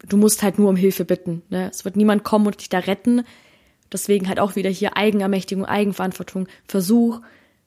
[0.08, 1.42] du musst halt nur um Hilfe bitten.
[1.50, 1.70] Ne?
[1.72, 3.24] Es wird niemand kommen und dich da retten.
[3.94, 6.48] Deswegen halt auch wieder hier Eigenermächtigung, Eigenverantwortung.
[6.68, 7.22] Versuch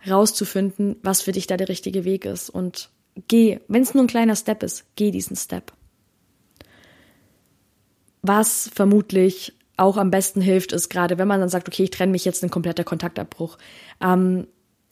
[0.08, 2.90] rauszufinden, was für dich da der richtige Weg ist und
[3.28, 5.72] geh, wenn es nur ein kleiner Step ist, geh diesen Step.
[8.22, 12.12] Was vermutlich auch am besten hilft, ist gerade, wenn man dann sagt, okay, ich trenne
[12.12, 13.58] mich jetzt ein kompletter Kontaktabbruch.
[14.00, 14.46] Ähm,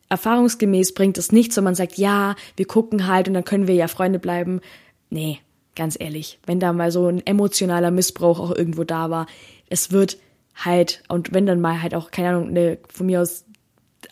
[0.09, 3.75] erfahrungsgemäß bringt es nichts, wenn man sagt, ja, wir gucken halt und dann können wir
[3.75, 4.61] ja Freunde bleiben.
[5.11, 5.41] Nee,
[5.75, 9.27] ganz ehrlich, wenn da mal so ein emotionaler Missbrauch auch irgendwo da war,
[9.69, 10.19] es wird
[10.55, 13.45] halt, und wenn dann mal halt auch, keine Ahnung, eine, von mir aus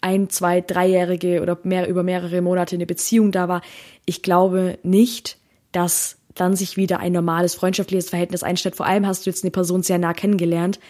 [0.01, 3.63] ein, zwei, dreijährige oder mehr über mehrere Monate eine Beziehung da war.
[4.05, 5.39] Ich glaube nicht,
[5.71, 8.77] dass dann sich wieder ein normales freundschaftliches Verhältnis einstellt.
[8.77, 10.81] Vor allem hast du jetzt eine Person sehr nah kennengelernt.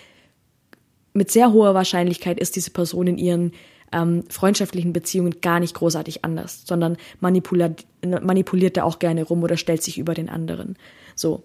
[1.12, 3.52] Mit sehr hoher Wahrscheinlichkeit ist diese Person in ihren
[3.92, 9.56] ähm, freundschaftlichen Beziehungen gar nicht großartig anders, sondern manipuliert, manipuliert da auch gerne rum oder
[9.56, 10.76] stellt sich über den anderen.
[11.14, 11.42] So.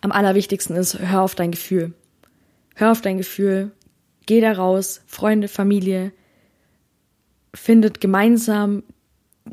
[0.00, 1.92] Am allerwichtigsten ist, hör auf dein Gefühl.
[2.78, 3.72] Hör auf dein Gefühl.
[4.26, 5.00] Geh da raus.
[5.06, 6.12] Freunde, Familie,
[7.54, 8.82] findet gemeinsam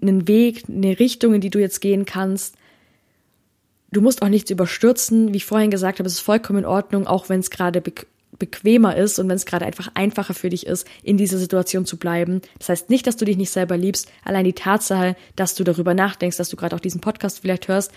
[0.02, 2.56] einen Weg, eine Richtung, in die du jetzt gehen kannst.
[3.92, 5.32] Du musst auch nichts überstürzen.
[5.32, 7.94] Wie ich vorhin gesagt habe, es ist vollkommen in Ordnung, auch wenn es gerade be
[8.40, 11.98] bequemer ist und wenn es gerade einfach einfacher für dich ist, in dieser Situation zu
[11.98, 12.42] bleiben.
[12.58, 14.12] Das heißt nicht, dass du dich nicht selber liebst.
[14.26, 17.92] Allein die Tatsache, dass du darüber nachdenkst, dass du gerade auch diesen Podcast vielleicht hörst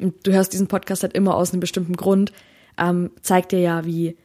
[0.00, 2.32] und du hörst diesen Podcast halt immer aus einem bestimmten Grund,
[2.76, 4.16] ähm, zeigt dir ja, wie,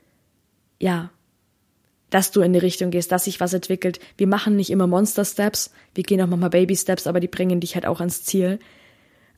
[0.82, 1.12] ja,
[2.10, 4.00] dass du in die Richtung gehst, dass sich was entwickelt.
[4.17, 7.62] Wir machen nicht immer Monster Steps, wir gehen auch manchmal Baby Steps, aber die bringen
[7.62, 8.60] dich halt auch ans Ziel.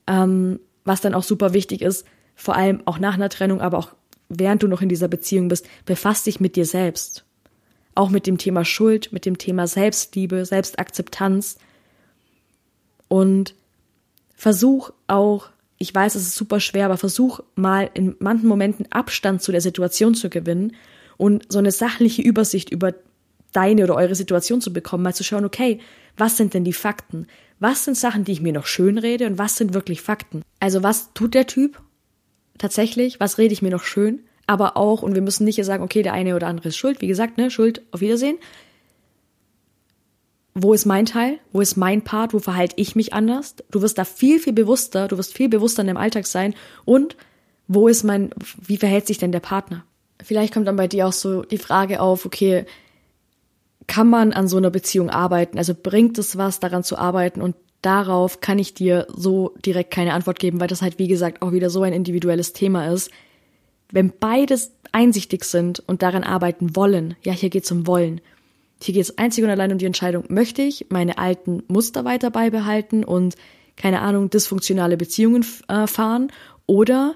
[0.08, 3.94] Ähm, was dann auch super wichtig ist, vor allem auch nach einer Trennung, aber auch
[4.28, 7.26] während du noch in dieser Beziehung bist, befass dich mit dir selbst.
[7.94, 11.58] Auch mit dem Thema Schuld, mit dem Thema Selbstliebe, Selbstakzeptanz.
[13.08, 13.54] Und
[14.36, 19.44] versuch auch, ich weiß, es ist super schwer, aber versuch mal in manchen Momenten Abstand
[19.44, 20.74] zu der Situation zu gewinnen
[21.18, 22.94] und so eine sachliche Übersicht über
[23.52, 25.80] deine oder eure Situation zu bekommen, mal zu schauen, okay,
[26.18, 27.28] was sind denn die Fakten?
[27.60, 30.42] Was sind Sachen, die ich mir noch schön rede und was sind wirklich Fakten?
[30.60, 31.82] Also was tut der Typ
[32.58, 33.20] tatsächlich?
[33.20, 34.22] Was rede ich mir noch schön?
[34.48, 37.02] Aber auch, und wir müssen nicht sagen, okay, der eine oder andere ist schuld.
[37.02, 38.38] Wie gesagt, ne, Schuld, auf Wiedersehen.
[40.54, 41.40] Wo ist mein Teil?
[41.52, 42.34] Wo ist mein Part?
[42.34, 43.56] Wo verhalte ich mich anders?
[43.72, 46.54] Du wirst da viel, viel bewusster, du wirst viel bewusster in deinem Alltag sein.
[46.86, 47.16] Und
[47.68, 48.32] wo ist mein,
[48.62, 49.86] wie verhält sich denn der Partner?
[50.24, 52.66] Vielleicht kommt dann bei dir auch so die Frage auf, okay,
[53.88, 55.58] kann man an so einer Beziehung arbeiten?
[55.58, 57.42] Also bringt es was, daran zu arbeiten?
[57.42, 61.42] Und darauf kann ich dir so direkt keine Antwort geben, weil das halt, wie gesagt,
[61.42, 63.12] auch wieder so ein individuelles Thema ist.
[63.92, 68.22] Wenn beides einsichtig sind und daran arbeiten wollen, ja, hier geht's um Wollen.
[68.82, 73.04] Hier geht's einzig und allein um die Entscheidung, möchte ich meine alten Muster weiter beibehalten
[73.04, 73.36] und,
[73.76, 76.32] keine Ahnung, dysfunktionale Beziehungen äh, fahren
[76.66, 77.16] oder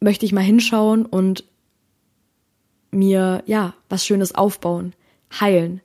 [0.00, 1.44] möchte ich mal hinschauen und
[2.92, 4.94] mir, ja, was Schönes aufbauen,
[5.40, 5.80] heilen.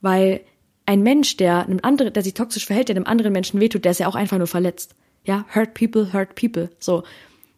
[0.00, 0.42] Weil
[0.86, 3.92] ein Mensch, der einem anderen, der sich toxisch verhält, der einem anderen Menschen wehtut, der
[3.92, 4.94] ist ja auch einfach nur verletzt.
[5.24, 6.70] Ja, hurt people, hurt people.
[6.78, 7.02] So.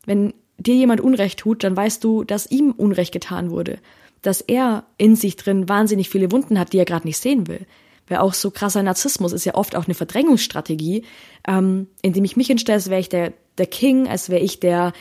[0.05, 3.79] Wenn dir jemand Unrecht tut, dann weißt du, dass ihm Unrecht getan wurde.
[4.23, 7.67] Dass er in sich drin wahnsinnig viele Wunden hat, die er gerade nicht sehen will.
[8.09, 11.05] Weil auch so krasser Narzissmus ist ja oft auch eine Verdrängungsstrategie,
[11.47, 14.93] ähm, indem ich mich hinstelle, als wäre ich der, der King, als wäre ich der,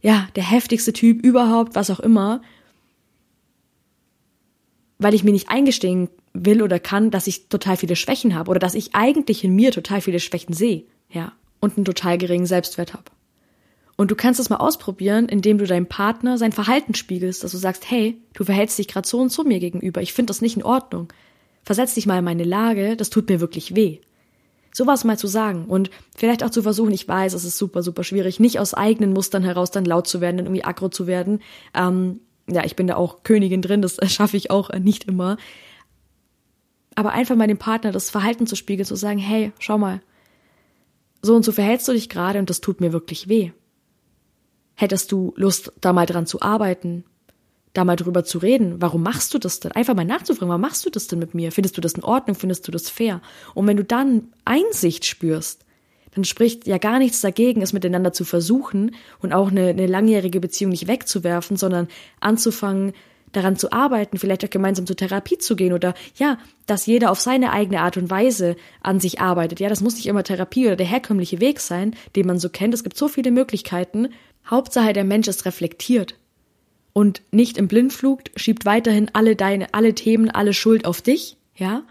[0.00, 2.42] ja, der heftigste Typ überhaupt, was auch immer.
[5.02, 8.60] Weil ich mir nicht eingestehen will oder kann, dass ich total viele Schwächen habe oder
[8.60, 12.94] dass ich eigentlich in mir total viele Schwächen sehe, ja, und einen total geringen Selbstwert
[12.94, 13.04] habe.
[13.96, 17.58] Und du kannst es mal ausprobieren, indem du deinem Partner sein Verhalten spiegelst, dass du
[17.58, 20.56] sagst, hey, du verhältst dich gerade so und so mir gegenüber, ich finde das nicht
[20.56, 21.12] in Ordnung.
[21.62, 23.98] Versetz dich mal in meine Lage, das tut mir wirklich weh.
[24.72, 28.04] Sowas mal zu sagen und vielleicht auch zu versuchen, ich weiß, es ist super, super
[28.04, 31.40] schwierig, nicht aus eigenen Mustern heraus dann laut zu werden, dann irgendwie aggro zu werden.
[31.74, 35.36] Ähm, ja, ich bin da auch Königin drin, das schaffe ich auch nicht immer.
[36.94, 40.02] Aber einfach mal dem Partner das Verhalten zu spiegeln, zu sagen, hey, schau mal,
[41.22, 43.52] so und so verhältst du dich gerade und das tut mir wirklich weh.
[44.74, 47.04] Hättest du Lust, da mal dran zu arbeiten,
[47.72, 48.82] da mal drüber zu reden?
[48.82, 49.72] Warum machst du das denn?
[49.72, 51.52] Einfach mal nachzufragen, warum machst du das denn mit mir?
[51.52, 52.34] Findest du das in Ordnung?
[52.34, 53.22] Findest du das fair?
[53.54, 55.64] Und wenn du dann Einsicht spürst,
[56.14, 60.40] dann spricht ja gar nichts dagegen, es miteinander zu versuchen und auch eine, eine langjährige
[60.40, 61.88] Beziehung nicht wegzuwerfen, sondern
[62.20, 62.92] anzufangen,
[63.32, 67.18] daran zu arbeiten, vielleicht auch gemeinsam zur Therapie zu gehen oder ja, dass jeder auf
[67.18, 69.58] seine eigene Art und Weise an sich arbeitet.
[69.58, 72.74] Ja, das muss nicht immer Therapie oder der herkömmliche Weg sein, den man so kennt.
[72.74, 74.08] Es gibt so viele Möglichkeiten.
[74.46, 76.14] Hauptsache der Mensch ist reflektiert
[76.92, 81.84] und nicht im Blindflug, schiebt weiterhin alle deine, alle Themen, alle Schuld auf dich, ja,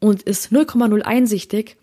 [0.00, 1.76] und ist 0,0 einsichtig,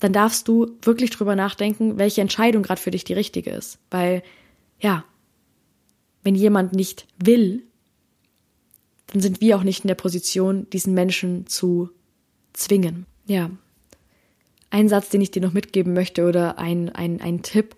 [0.00, 3.78] dann darfst du wirklich drüber nachdenken, welche Entscheidung gerade für dich die richtige ist.
[3.90, 4.22] Weil,
[4.80, 5.04] ja,
[6.22, 7.62] wenn jemand nicht will,
[9.08, 11.90] dann sind wir auch nicht in der Position, diesen Menschen zu
[12.52, 13.06] zwingen.
[13.26, 13.50] Ja.
[14.70, 17.74] Ein Satz, den ich dir noch mitgeben möchte oder ein, ein, ein Tipp,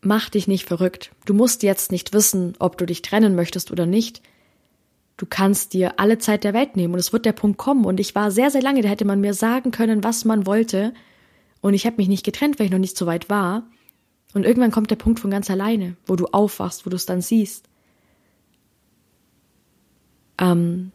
[0.00, 1.10] mach dich nicht verrückt.
[1.26, 4.22] Du musst jetzt nicht wissen, ob du dich trennen möchtest oder nicht.
[5.18, 7.84] Du kannst dir alle Zeit der Welt nehmen und es wird der Punkt kommen.
[7.84, 10.94] Und ich war sehr, sehr lange, da hätte man mir sagen können, was man wollte.
[11.60, 13.68] Und ich habe mich nicht getrennt, weil ich noch nicht so weit war.
[14.32, 17.20] Und irgendwann kommt der Punkt von ganz alleine, wo du aufwachst, wo du es dann
[17.20, 17.68] siehst.
[20.38, 20.92] Ähm,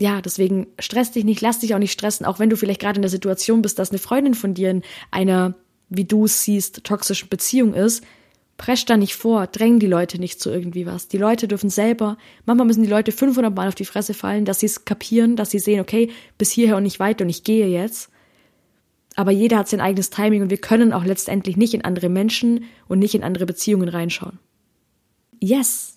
[0.00, 2.96] ja, deswegen stress dich nicht, lass dich auch nicht stressen, auch wenn du vielleicht gerade
[2.96, 5.54] in der Situation bist, dass eine Freundin von dir in einer,
[5.88, 8.02] wie du es siehst, toxischen Beziehung ist.
[8.56, 11.08] Presch da nicht vor, dräng die Leute nicht zu irgendwie was.
[11.08, 14.60] Die Leute dürfen selber, manchmal müssen die Leute 500 Mal auf die Fresse fallen, dass
[14.60, 17.66] sie es kapieren, dass sie sehen, okay, bis hierher und nicht weiter und ich gehe
[17.66, 18.10] jetzt.
[19.16, 22.64] Aber jeder hat sein eigenes Timing und wir können auch letztendlich nicht in andere Menschen
[22.88, 24.38] und nicht in andere Beziehungen reinschauen.
[25.40, 25.94] Yes!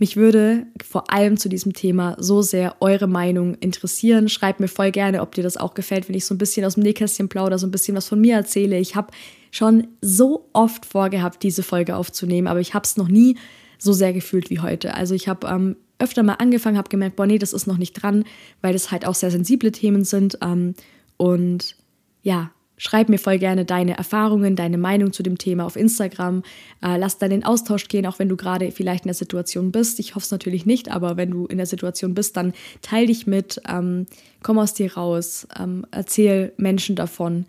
[0.00, 4.28] Mich würde vor allem zu diesem Thema so sehr eure Meinung interessieren.
[4.28, 6.74] Schreibt mir voll gerne, ob dir das auch gefällt, wenn ich so ein bisschen aus
[6.74, 8.78] dem Nähkästchen plaudere, so ein bisschen was von mir erzähle.
[8.78, 9.08] Ich habe
[9.50, 13.36] schon so oft vorgehabt, diese Folge aufzunehmen, aber ich habe es noch nie
[13.78, 14.94] so sehr gefühlt wie heute.
[14.94, 17.94] Also ich habe ähm, öfter mal angefangen, habe gemerkt, boah, nee, das ist noch nicht
[17.94, 18.24] dran,
[18.60, 20.38] weil das halt auch sehr sensible Themen sind.
[20.42, 20.74] Ähm,
[21.16, 21.76] und
[22.22, 26.44] ja, Schreib mir voll gerne deine Erfahrungen, deine Meinung zu dem Thema auf Instagram.
[26.80, 29.98] Äh, lass dann den Austausch gehen, auch wenn du gerade vielleicht in der Situation bist.
[29.98, 33.26] Ich hoffe es natürlich nicht, aber wenn du in der Situation bist, dann teil dich
[33.26, 34.06] mit, ähm,
[34.42, 37.46] komm aus dir raus, ähm, erzähl Menschen davon.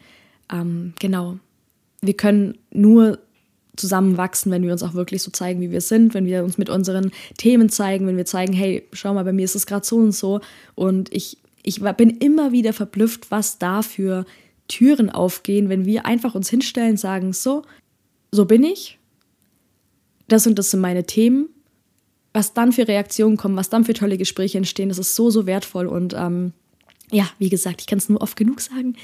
[0.51, 1.37] Ähm, genau.
[2.01, 3.19] Wir können nur
[3.79, 6.69] zusammenwachsen, wenn wir uns auch wirklich so zeigen, wie wir sind, wenn wir uns mit
[6.69, 9.97] unseren Themen zeigen, wenn wir zeigen, hey, schau mal, bei mir ist es gerade so
[9.97, 10.41] und so.
[10.75, 14.25] Und ich, ich bin immer wieder verblüfft, was da für
[14.69, 17.63] Türen aufgehen, wenn wir einfach uns hinstellen, sagen, so,
[18.31, 18.97] so bin ich,
[20.29, 21.49] das und das sind meine Themen,
[22.31, 25.45] was dann für Reaktionen kommen, was dann für tolle Gespräche entstehen, das ist so, so
[25.45, 26.53] wertvoll und ähm,
[27.11, 28.95] ja, wie gesagt, ich kann es nur oft genug sagen.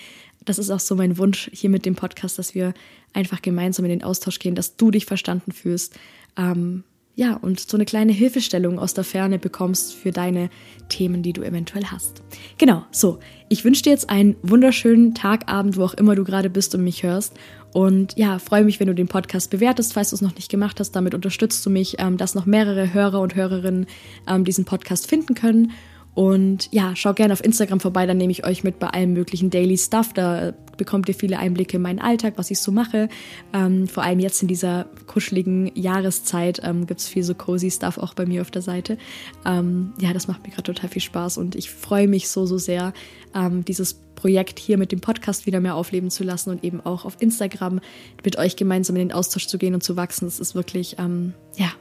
[0.45, 2.75] Das ist auch so mein Wunsch hier mit dem Podcast, dass wir
[3.13, 5.97] einfach gemeinsam in den Austausch gehen, dass du dich verstanden fühlst.
[6.37, 6.83] Ähm,
[7.15, 10.49] ja, und so eine kleine Hilfestellung aus der Ferne bekommst für deine
[10.89, 12.21] Themen, die du eventuell hast.
[12.57, 13.19] Genau, so.
[13.47, 16.83] Ich wünsche dir jetzt einen wunderschönen Tag, Abend, wo auch immer du gerade bist und
[16.83, 17.33] mich hörst.
[17.71, 20.79] Und ja, freue mich, wenn du den Podcast bewertest, falls du es noch nicht gemacht
[20.79, 20.91] hast.
[20.91, 23.85] Damit unterstützt du mich, ähm, dass noch mehrere Hörer und Hörerinnen
[24.27, 25.71] ähm, diesen Podcast finden können.
[26.15, 29.49] Und ja, schau gerne auf Instagram vorbei, dann nehme ich euch mit bei allem möglichen
[29.49, 30.13] Daily Stuff.
[30.13, 33.09] Da bekommt ihr viele Einblicke in meinen Alltag, was ich so mache.
[33.53, 37.97] Ähm, vor allem jetzt in dieser kuscheligen Jahreszeit ähm, gibt es viel so cozy Stuff
[37.97, 38.97] auch bei mir auf der Seite.
[39.45, 42.57] Ähm, ja, das macht mir gerade total viel Spaß und ich freue mich so, so
[42.57, 42.93] sehr,
[43.35, 47.03] ähm, dieses Projekt hier mit dem Podcast wieder mehr aufleben zu lassen und eben auch
[47.03, 47.81] auf Instagram
[48.23, 50.25] mit euch gemeinsam in den Austausch zu gehen und zu wachsen.
[50.25, 51.71] Das ist wirklich, ähm, ja,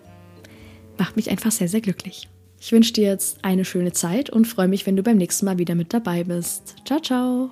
[0.99, 2.29] macht mich einfach sehr, sehr glücklich.
[2.65, 5.59] Ich wünsche dir jetzt eine schöne Zeit und freue mich, wenn du beim nächsten Mal
[5.59, 6.77] wieder mit dabei bist.
[6.87, 7.51] Ciao, ciao!